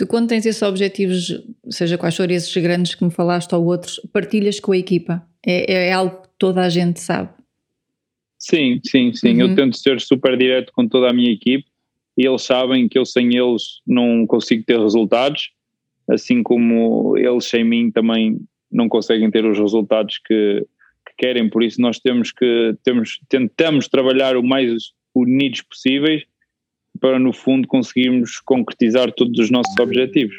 Tu, 0.00 0.06
quando 0.06 0.28
tens 0.28 0.46
esses 0.46 0.62
objetivos, 0.62 1.44
seja 1.68 1.98
quais 1.98 2.16
forem 2.16 2.34
esses 2.34 2.56
grandes 2.56 2.94
que 2.94 3.04
me 3.04 3.10
falaste 3.10 3.54
ou 3.54 3.66
outros, 3.66 4.00
partilhas 4.10 4.58
com 4.58 4.72
a 4.72 4.78
equipa? 4.78 5.22
É, 5.46 5.88
é 5.88 5.92
algo 5.92 6.22
que 6.22 6.28
toda 6.38 6.62
a 6.62 6.70
gente 6.70 6.98
sabe? 7.00 7.28
Sim, 8.38 8.80
sim, 8.82 9.12
sim. 9.12 9.34
Uhum. 9.34 9.50
Eu 9.50 9.54
tento 9.54 9.76
ser 9.76 10.00
super 10.00 10.38
direto 10.38 10.72
com 10.72 10.88
toda 10.88 11.10
a 11.10 11.12
minha 11.12 11.30
equipe 11.30 11.66
e 12.16 12.26
eles 12.26 12.40
sabem 12.40 12.88
que 12.88 12.98
eu 12.98 13.04
sem 13.04 13.36
eles 13.36 13.82
não 13.86 14.26
consigo 14.26 14.64
ter 14.64 14.80
resultados, 14.80 15.50
assim 16.08 16.42
como 16.42 17.14
eles 17.18 17.44
sem 17.44 17.62
mim 17.62 17.90
também 17.90 18.40
não 18.72 18.88
conseguem 18.88 19.30
ter 19.30 19.44
os 19.44 19.58
resultados 19.58 20.16
que, 20.16 20.66
que 21.06 21.12
querem. 21.18 21.50
Por 21.50 21.62
isso 21.62 21.78
nós 21.78 21.98
temos 21.98 22.32
que 22.32 22.74
temos, 22.82 23.20
tentamos 23.28 23.86
trabalhar 23.86 24.34
o 24.34 24.42
mais 24.42 24.94
unidos 25.14 25.60
possíveis 25.60 26.22
para 27.00 27.18
no 27.18 27.32
fundo 27.32 27.66
conseguirmos 27.66 28.38
concretizar 28.40 29.12
todos 29.12 29.38
os 29.38 29.50
nossos 29.50 29.74
objetivos. 29.78 30.34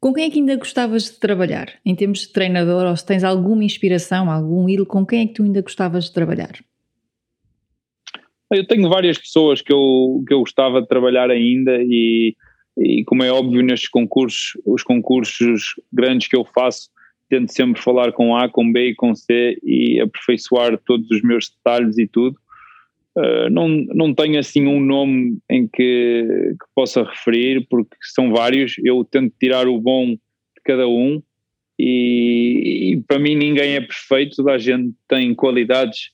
Com 0.00 0.12
quem 0.12 0.24
é 0.24 0.30
que 0.30 0.38
ainda 0.38 0.56
gostavas 0.56 1.04
de 1.04 1.18
trabalhar? 1.18 1.72
Em 1.84 1.94
termos 1.94 2.20
de 2.20 2.32
treinador, 2.32 2.86
ou 2.86 2.96
se 2.96 3.04
tens 3.04 3.24
alguma 3.24 3.64
inspiração, 3.64 4.30
algum 4.30 4.68
ídolo, 4.68 4.86
com 4.86 5.04
quem 5.04 5.22
é 5.22 5.26
que 5.26 5.34
tu 5.34 5.42
ainda 5.42 5.62
gostavas 5.62 6.04
de 6.04 6.12
trabalhar? 6.12 6.52
Eu 8.52 8.66
tenho 8.66 8.88
várias 8.88 9.18
pessoas 9.18 9.60
que 9.60 9.72
eu, 9.72 10.22
que 10.26 10.32
eu 10.32 10.40
gostava 10.40 10.80
de 10.80 10.86
trabalhar 10.86 11.30
ainda 11.30 11.78
e, 11.82 12.36
e 12.78 13.04
como 13.04 13.24
é 13.24 13.32
óbvio 13.32 13.62
nestes 13.62 13.88
concursos, 13.88 14.52
os 14.64 14.82
concursos 14.82 15.74
grandes 15.92 16.28
que 16.28 16.36
eu 16.36 16.44
faço, 16.44 16.88
tento 17.28 17.52
sempre 17.52 17.82
falar 17.82 18.12
com 18.12 18.36
A, 18.36 18.48
com 18.48 18.70
B 18.70 18.90
e 18.90 18.94
com 18.94 19.14
C 19.14 19.58
e 19.64 20.00
aperfeiçoar 20.00 20.78
todos 20.78 21.10
os 21.10 21.22
meus 21.22 21.50
detalhes 21.50 21.98
e 21.98 22.06
tudo. 22.06 22.38
Uh, 23.16 23.48
não, 23.50 23.66
não 23.68 24.14
tenho 24.14 24.38
assim 24.38 24.66
um 24.66 24.78
nome 24.78 25.38
em 25.50 25.66
que, 25.66 26.52
que, 26.60 26.66
possa 26.74 27.02
referir, 27.02 27.66
porque 27.70 27.96
são 28.02 28.30
vários, 28.30 28.74
eu 28.84 29.02
tento 29.04 29.34
tirar 29.40 29.66
o 29.66 29.80
bom 29.80 30.10
de 30.10 30.20
cada 30.62 30.86
um 30.86 31.22
e, 31.78 32.92
e 32.92 33.02
para 33.08 33.18
mim 33.18 33.34
ninguém 33.34 33.74
é 33.74 33.80
perfeito, 33.80 34.36
toda 34.36 34.52
a 34.52 34.58
gente 34.58 34.94
tem 35.08 35.34
qualidades 35.34 36.10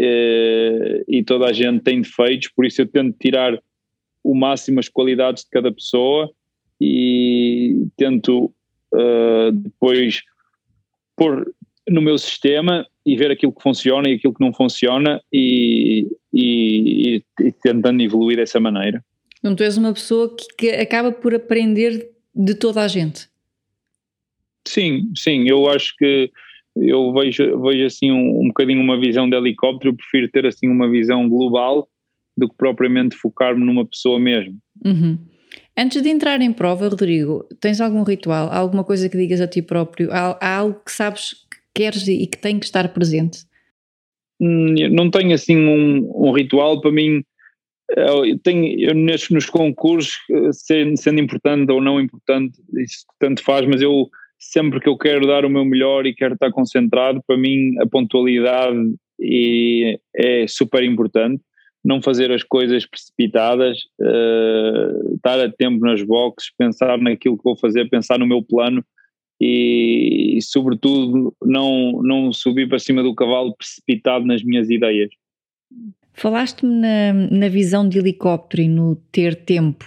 uh, 0.00 1.04
e 1.08 1.24
toda 1.24 1.46
a 1.46 1.52
gente 1.52 1.82
tem 1.82 2.00
defeitos, 2.00 2.48
por 2.54 2.64
isso 2.64 2.80
eu 2.80 2.86
tento 2.86 3.16
tirar 3.18 3.60
o 4.22 4.32
máximo 4.32 4.78
as 4.78 4.88
qualidades 4.88 5.42
de 5.42 5.50
cada 5.50 5.72
pessoa 5.72 6.30
e 6.80 7.88
tento 7.96 8.54
uh, 8.94 9.50
depois 9.50 10.22
pôr 11.16 11.52
no 11.88 12.00
meu 12.00 12.16
sistema 12.16 12.86
e 13.04 13.16
ver 13.16 13.32
aquilo 13.32 13.52
que 13.52 13.62
funciona 13.62 14.08
e 14.08 14.14
aquilo 14.14 14.32
que 14.32 14.44
não 14.44 14.54
funciona 14.54 15.20
e, 15.32 16.06
e, 16.32 17.22
e 17.40 17.52
tentando 17.62 18.02
evoluir 18.02 18.36
dessa 18.36 18.60
maneira. 18.60 19.04
Então 19.38 19.54
tu 19.54 19.62
és 19.62 19.76
uma 19.76 19.92
pessoa 19.92 20.34
que, 20.36 20.46
que, 20.56 20.70
acaba 20.70 21.10
por 21.10 21.34
aprender 21.34 22.10
de 22.34 22.54
toda 22.54 22.82
a 22.82 22.88
gente. 22.88 23.28
Sim, 24.66 25.10
sim, 25.16 25.48
eu 25.48 25.68
acho 25.68 25.94
que 25.96 26.30
eu 26.76 27.12
vejo, 27.12 27.60
vejo 27.62 27.86
assim 27.86 28.12
um, 28.12 28.42
um 28.42 28.48
bocadinho 28.48 28.80
uma 28.80 29.00
visão 29.00 29.28
de 29.28 29.36
helicóptero, 29.36 29.90
eu 29.90 29.96
prefiro 29.96 30.30
ter 30.30 30.46
assim 30.46 30.68
uma 30.68 30.88
visão 30.88 31.28
global 31.28 31.88
do 32.36 32.48
que 32.48 32.56
propriamente 32.56 33.16
focar-me 33.16 33.64
numa 33.64 33.84
pessoa 33.86 34.20
mesmo. 34.20 34.58
Uhum. 34.84 35.18
Antes 35.76 36.02
de 36.02 36.10
entrar 36.10 36.40
em 36.40 36.52
prova, 36.52 36.88
Rodrigo, 36.88 37.48
tens 37.60 37.80
algum 37.80 38.02
ritual, 38.02 38.50
alguma 38.52 38.84
coisa 38.84 39.08
que 39.08 39.16
digas 39.16 39.40
a 39.40 39.48
ti 39.48 39.62
próprio? 39.62 40.12
Há, 40.12 40.38
há 40.40 40.56
algo 40.58 40.80
que 40.84 40.92
sabes 40.92 41.32
que 41.32 41.58
queres 41.74 42.06
e 42.06 42.26
que 42.26 42.38
tem 42.38 42.58
que 42.58 42.66
estar 42.66 42.88
presente? 42.92 43.44
Hum, 44.40 44.74
não 44.90 45.10
tenho 45.10 45.34
assim 45.34 45.56
um, 45.56 46.28
um 46.28 46.32
ritual 46.32 46.80
para 46.80 46.90
mim. 46.90 47.22
Eu 47.96 48.38
tenho, 48.38 48.88
eu 48.88 48.94
nestes, 48.94 49.30
nos 49.30 49.46
concursos, 49.50 50.14
sendo, 50.96 51.20
importante 51.20 51.70
ou 51.72 51.80
não 51.80 52.00
importante, 52.00 52.56
isso 52.78 53.04
tanto 53.18 53.42
faz, 53.42 53.66
mas 53.66 53.82
eu 53.82 54.08
sempre 54.38 54.80
que 54.80 54.88
eu 54.88 54.96
quero 54.96 55.26
dar 55.26 55.44
o 55.44 55.50
meu 55.50 55.64
melhor 55.64 56.06
e 56.06 56.14
quero 56.14 56.34
estar 56.34 56.52
concentrado, 56.52 57.20
para 57.26 57.36
mim 57.36 57.74
a 57.80 57.86
pontualidade 57.86 58.94
é 60.16 60.46
super 60.48 60.82
importante. 60.84 61.42
Não 61.84 62.00
fazer 62.00 62.30
as 62.30 62.42
coisas 62.42 62.86
precipitadas, 62.86 63.78
uh, 64.00 65.14
estar 65.14 65.40
a 65.40 65.50
tempo 65.50 65.84
nas 65.84 66.02
boxes, 66.02 66.52
pensar 66.56 66.98
naquilo 66.98 67.38
que 67.38 67.44
vou 67.44 67.56
fazer, 67.56 67.88
pensar 67.88 68.18
no 68.18 68.26
meu 68.26 68.42
plano 68.42 68.84
e, 69.40 70.36
e, 70.36 70.42
sobretudo 70.42 71.34
não, 71.42 72.02
não 72.02 72.32
subir 72.32 72.68
para 72.68 72.78
cima 72.78 73.02
do 73.02 73.14
cavalo 73.14 73.56
precipitado 73.56 74.26
nas 74.26 74.42
minhas 74.44 74.68
ideias. 74.68 75.10
Falaste-me 76.12 76.74
na, 76.74 77.12
na 77.12 77.48
visão 77.48 77.88
de 77.88 77.98
helicóptero 77.98 78.62
e 78.62 78.68
no 78.68 78.96
ter 79.10 79.34
tempo, 79.34 79.86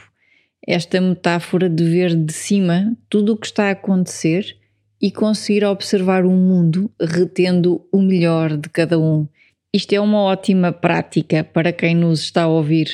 esta 0.66 1.00
metáfora 1.00 1.70
de 1.70 1.84
ver 1.84 2.16
de 2.16 2.34
cima 2.34 2.98
tudo 3.10 3.34
o 3.34 3.38
que 3.38 3.46
está 3.46 3.68
a 3.68 3.72
acontecer 3.72 4.58
e 5.00 5.12
conseguir 5.12 5.66
observar 5.66 6.26
o 6.26 6.32
mundo 6.32 6.90
retendo 7.00 7.86
o 7.92 8.02
melhor 8.02 8.58
de 8.58 8.70
cada 8.70 8.98
um. 8.98 9.28
Isto 9.74 9.94
é 9.94 10.00
uma 10.00 10.22
ótima 10.22 10.72
prática 10.72 11.44
para 11.44 11.74
quem 11.74 11.94
nos 11.94 12.22
está 12.22 12.44
a 12.44 12.48
ouvir. 12.48 12.88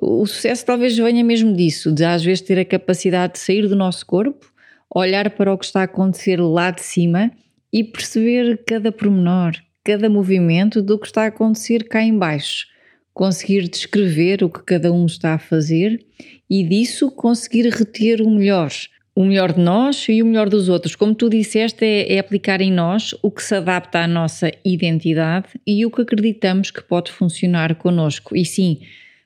O 0.00 0.26
sucesso 0.26 0.64
talvez 0.64 0.96
venha 0.96 1.24
mesmo 1.24 1.56
disso, 1.56 1.90
de 1.90 2.04
às 2.04 2.22
vezes 2.22 2.42
ter 2.42 2.58
a 2.58 2.64
capacidade 2.64 3.32
de 3.32 3.38
sair 3.40 3.66
do 3.66 3.74
nosso 3.74 4.04
corpo 4.04 4.52
olhar 4.94 5.30
para 5.30 5.52
o 5.52 5.58
que 5.58 5.64
está 5.64 5.80
a 5.80 5.84
acontecer 5.84 6.40
lá 6.40 6.70
de 6.70 6.82
cima 6.82 7.30
e 7.72 7.84
perceber 7.84 8.62
cada 8.66 8.90
pormenor, 8.90 9.52
cada 9.84 10.08
movimento 10.08 10.82
do 10.82 10.98
que 10.98 11.06
está 11.06 11.24
a 11.24 11.26
acontecer 11.26 11.84
cá 11.88 12.02
embaixo. 12.02 12.66
Conseguir 13.12 13.68
descrever 13.68 14.44
o 14.44 14.48
que 14.48 14.62
cada 14.62 14.92
um 14.92 15.04
está 15.04 15.34
a 15.34 15.38
fazer 15.38 16.04
e 16.48 16.62
disso 16.62 17.10
conseguir 17.10 17.68
reter 17.68 18.22
o 18.22 18.30
melhor. 18.30 18.70
O 19.14 19.24
melhor 19.24 19.52
de 19.52 19.60
nós 19.60 20.06
e 20.08 20.22
o 20.22 20.26
melhor 20.26 20.48
dos 20.48 20.68
outros. 20.68 20.94
Como 20.94 21.12
tu 21.12 21.28
disseste, 21.28 21.84
é, 21.84 22.14
é 22.14 22.18
aplicar 22.20 22.60
em 22.60 22.70
nós 22.70 23.16
o 23.20 23.32
que 23.32 23.42
se 23.42 23.52
adapta 23.56 23.98
à 23.98 24.06
nossa 24.06 24.52
identidade 24.64 25.48
e 25.66 25.84
o 25.84 25.90
que 25.90 26.02
acreditamos 26.02 26.70
que 26.70 26.80
pode 26.80 27.10
funcionar 27.10 27.74
connosco. 27.74 28.36
E 28.36 28.44
sim, 28.44 28.78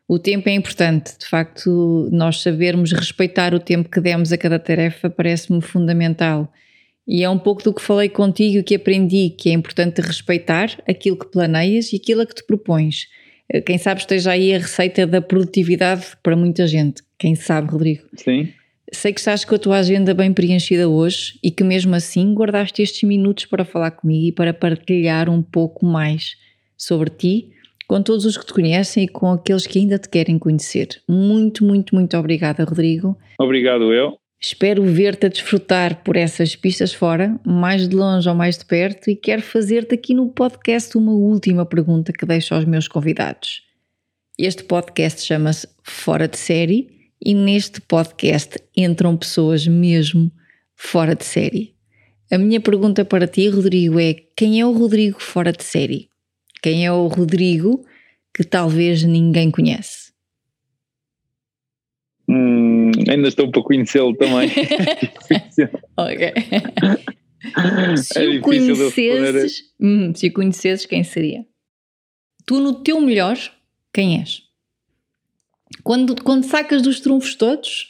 o 0.08 0.18
tempo 0.18 0.48
é 0.48 0.52
importante, 0.52 1.18
de 1.18 1.26
facto, 1.26 2.08
nós 2.12 2.42
sabermos 2.42 2.92
respeitar 2.92 3.54
o 3.54 3.60
tempo 3.60 3.88
que 3.88 4.00
demos 4.00 4.32
a 4.32 4.38
cada 4.38 4.58
tarefa 4.58 5.08
parece-me 5.08 5.62
fundamental. 5.62 6.52
E 7.06 7.22
é 7.22 7.30
um 7.30 7.38
pouco 7.38 7.62
do 7.62 7.74
que 7.74 7.82
falei 7.82 8.08
contigo 8.08 8.58
e 8.58 8.62
que 8.62 8.74
aprendi, 8.74 9.30
que 9.30 9.50
é 9.50 9.52
importante 9.52 10.00
respeitar 10.00 10.82
aquilo 10.88 11.16
que 11.16 11.30
planeias 11.30 11.92
e 11.92 11.96
aquilo 11.96 12.22
a 12.22 12.26
que 12.26 12.34
te 12.34 12.44
propões. 12.44 13.06
Quem 13.66 13.76
sabe 13.76 14.00
esteja 14.00 14.32
aí 14.32 14.54
a 14.54 14.58
receita 14.58 15.06
da 15.06 15.20
produtividade 15.20 16.06
para 16.22 16.36
muita 16.36 16.66
gente. 16.66 17.02
Quem 17.18 17.34
sabe, 17.34 17.70
Rodrigo? 17.70 18.02
Sim. 18.16 18.52
Sei 18.92 19.12
que 19.12 19.20
estás 19.20 19.44
com 19.44 19.54
a 19.54 19.58
tua 19.58 19.78
agenda 19.78 20.14
bem 20.14 20.32
preenchida 20.32 20.88
hoje 20.88 21.38
e 21.42 21.50
que 21.50 21.64
mesmo 21.64 21.94
assim 21.94 22.34
guardaste 22.34 22.82
estes 22.82 23.02
minutos 23.08 23.46
para 23.46 23.64
falar 23.64 23.92
comigo 23.92 24.26
e 24.26 24.32
para 24.32 24.52
partilhar 24.52 25.30
um 25.30 25.42
pouco 25.42 25.84
mais 25.84 26.36
sobre 26.76 27.10
ti 27.10 27.52
com 27.92 28.02
todos 28.02 28.24
os 28.24 28.38
que 28.38 28.46
te 28.46 28.54
conhecem 28.54 29.04
e 29.04 29.08
com 29.08 29.30
aqueles 29.30 29.66
que 29.66 29.78
ainda 29.78 29.98
te 29.98 30.08
querem 30.08 30.38
conhecer. 30.38 31.02
Muito, 31.06 31.62
muito, 31.62 31.94
muito 31.94 32.16
obrigada, 32.16 32.64
Rodrigo. 32.64 33.18
Obrigado 33.38 33.92
eu. 33.92 34.16
Espero 34.40 34.82
ver-te 34.82 35.26
a 35.26 35.28
desfrutar 35.28 36.02
por 36.02 36.16
essas 36.16 36.56
pistas 36.56 36.94
fora, 36.94 37.38
mais 37.44 37.86
de 37.86 37.94
longe 37.94 38.26
ou 38.26 38.34
mais 38.34 38.56
de 38.56 38.64
perto, 38.64 39.10
e 39.10 39.14
quero 39.14 39.42
fazer-te 39.42 39.94
aqui 39.94 40.14
no 40.14 40.30
podcast 40.30 40.96
uma 40.96 41.12
última 41.12 41.66
pergunta 41.66 42.14
que 42.14 42.24
deixo 42.24 42.54
aos 42.54 42.64
meus 42.64 42.88
convidados. 42.88 43.60
Este 44.38 44.64
podcast 44.64 45.20
chama-se 45.20 45.68
Fora 45.82 46.26
de 46.26 46.38
Série 46.38 46.88
e 47.22 47.34
neste 47.34 47.78
podcast 47.82 48.56
entram 48.74 49.18
pessoas 49.18 49.66
mesmo 49.66 50.32
fora 50.74 51.14
de 51.14 51.26
série. 51.26 51.74
A 52.30 52.38
minha 52.38 52.58
pergunta 52.58 53.04
para 53.04 53.26
ti, 53.26 53.50
Rodrigo, 53.50 54.00
é: 54.00 54.14
quem 54.34 54.62
é 54.62 54.64
o 54.64 54.72
Rodrigo 54.72 55.20
fora 55.20 55.52
de 55.52 55.62
série? 55.62 56.10
Quem 56.62 56.86
é 56.86 56.92
o 56.92 57.08
Rodrigo 57.08 57.84
que 58.32 58.44
talvez 58.44 59.02
ninguém 59.02 59.50
conhece? 59.50 60.12
Hum, 62.28 62.92
ainda 63.08 63.28
estou 63.28 63.50
para 63.50 63.62
conhecê-lo 63.62 64.16
também. 64.16 64.48
ok. 65.98 66.32
se 67.96 68.18
é 68.18 68.28
o 68.28 68.40
conhecesses, 68.40 69.62
hum, 69.80 70.14
se 70.14 70.28
o 70.28 70.32
conhecesses, 70.32 70.86
quem 70.86 71.02
seria? 71.02 71.44
Tu, 72.46 72.60
no 72.60 72.82
teu 72.82 73.00
melhor, 73.00 73.36
quem 73.92 74.20
és? 74.20 74.42
Quando, 75.82 76.22
quando 76.22 76.44
sacas 76.44 76.80
dos 76.80 77.00
trunfos 77.00 77.34
todos, 77.34 77.88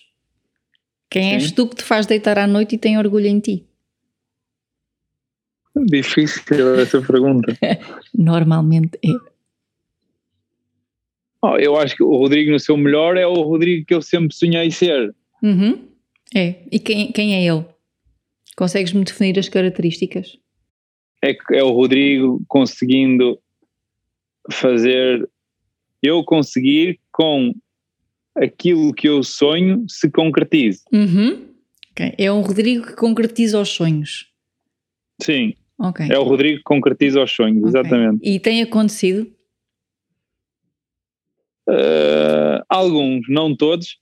quem 1.11 1.25
Sim. 1.25 1.35
és 1.35 1.53
tu 1.53 1.67
que 1.67 1.77
te 1.77 1.85
faz 1.85 2.07
deitar 2.07 2.39
à 2.39 2.47
noite 2.47 2.77
e 2.77 2.79
tem 2.79 2.97
orgulho 2.97 3.27
em 3.27 3.39
ti? 3.39 3.67
Difícil 5.75 6.43
essa 6.79 7.01
pergunta. 7.01 7.57
Normalmente 8.15 8.99
é. 9.05 9.33
Oh, 11.45 11.57
eu 11.57 11.77
acho 11.77 11.97
que 11.97 12.03
o 12.03 12.17
Rodrigo 12.17 12.53
no 12.53 12.61
seu 12.61 12.77
melhor 12.77 13.17
é 13.17 13.27
o 13.27 13.35
Rodrigo 13.35 13.85
que 13.85 13.95
eu 13.95 14.01
sempre 14.01 14.35
sonhei 14.35 14.71
ser. 14.71 15.15
Uhum. 15.43 15.89
É. 16.35 16.63
E 16.71 16.79
quem, 16.79 17.11
quem 17.11 17.35
é 17.35 17.45
ele? 17.45 17.65
Consegues-me 18.57 19.03
definir 19.03 19.39
as 19.39 19.49
características? 19.49 20.39
É, 21.25 21.37
é 21.53 21.65
o 21.65 21.71
Rodrigo 21.71 22.43
conseguindo 22.47 23.41
fazer 24.51 25.29
eu 26.03 26.23
conseguir 26.25 27.01
com 27.11 27.55
aquilo 28.35 28.93
que 28.93 29.09
eu 29.09 29.23
sonho 29.23 29.85
se 29.89 30.11
concretize. 30.11 30.83
Uhum. 30.93 31.49
Okay. 31.93 32.15
É 32.19 32.33
um 32.33 32.41
Rodrigo 32.41 32.87
que 32.87 32.97
concretiza 32.97 33.61
os 33.61 33.69
sonhos. 33.69 34.33
Sim. 35.21 35.55
Okay. 35.79 36.09
É 36.11 36.19
o 36.19 36.23
Rodrigo 36.23 36.59
que 36.59 36.65
concretiza 36.65 37.23
os 37.23 37.31
sonhos, 37.31 37.59
okay. 37.59 37.81
exatamente. 37.81 38.21
E 38.23 38.39
tem 38.39 38.63
acontecido? 38.63 39.27
Uh, 41.69 42.63
alguns, 42.69 43.27
não 43.29 43.57
todos, 43.57 43.99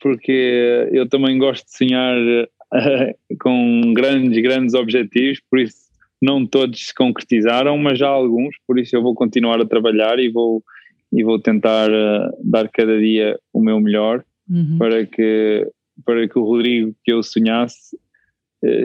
porque 0.00 0.88
eu 0.92 1.08
também 1.08 1.38
gosto 1.38 1.64
de 1.64 1.76
sonhar 1.76 2.16
uh, 2.16 3.36
com 3.40 3.92
grandes, 3.94 4.42
grandes 4.42 4.74
objetivos, 4.74 5.40
por 5.50 5.58
isso 5.58 5.84
não 6.20 6.46
todos 6.46 6.86
se 6.86 6.94
concretizaram, 6.94 7.76
mas 7.78 7.98
já 7.98 8.08
alguns, 8.08 8.56
por 8.66 8.78
isso 8.78 8.96
eu 8.96 9.02
vou 9.02 9.14
continuar 9.14 9.60
a 9.60 9.66
trabalhar 9.66 10.18
e 10.18 10.30
vou 10.30 10.62
e 11.14 11.22
vou 11.22 11.38
tentar 11.38 11.88
uh, 11.90 12.36
dar 12.42 12.68
cada 12.68 12.98
dia 12.98 13.38
o 13.52 13.62
meu 13.62 13.80
melhor 13.80 14.24
uhum. 14.50 14.76
para, 14.78 15.06
que, 15.06 15.64
para 16.04 16.28
que 16.28 16.36
o 16.36 16.42
Rodrigo 16.42 16.92
que 17.04 17.12
eu 17.12 17.22
sonhasse 17.22 17.96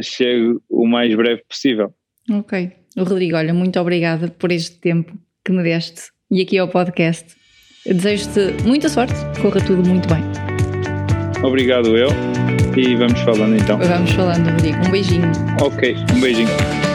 chegue 0.02 0.58
o 0.70 0.88
mais 0.88 1.14
breve 1.16 1.44
possível. 1.48 1.94
Ok. 2.32 2.72
Rodrigo, 2.98 3.38
olha, 3.38 3.54
muito 3.54 3.80
obrigada 3.80 4.28
por 4.30 4.52
este 4.52 4.80
tempo 4.80 5.18
que 5.44 5.52
me 5.52 5.64
deste 5.64 6.12
e 6.32 6.42
aqui 6.42 6.58
ao 6.58 6.68
podcast. 6.68 7.36
Desejo-te 7.86 8.64
muita 8.68 8.90
sorte, 8.90 9.16
corra 9.42 9.62
tudo 9.62 9.88
muito 9.88 10.08
bem. 10.08 10.22
Obrigado 11.44 11.98
eu 11.98 12.10
e 12.78 12.96
vamos 12.96 13.20
falando 13.22 13.56
então. 13.56 13.78
Vamos 13.78 14.12
falando, 14.12 14.50
Rodrigo. 14.50 14.78
Um 14.86 14.92
beijinho. 14.92 15.32
Ok, 15.62 15.96
um 16.16 16.22
beijinho. 16.22 16.89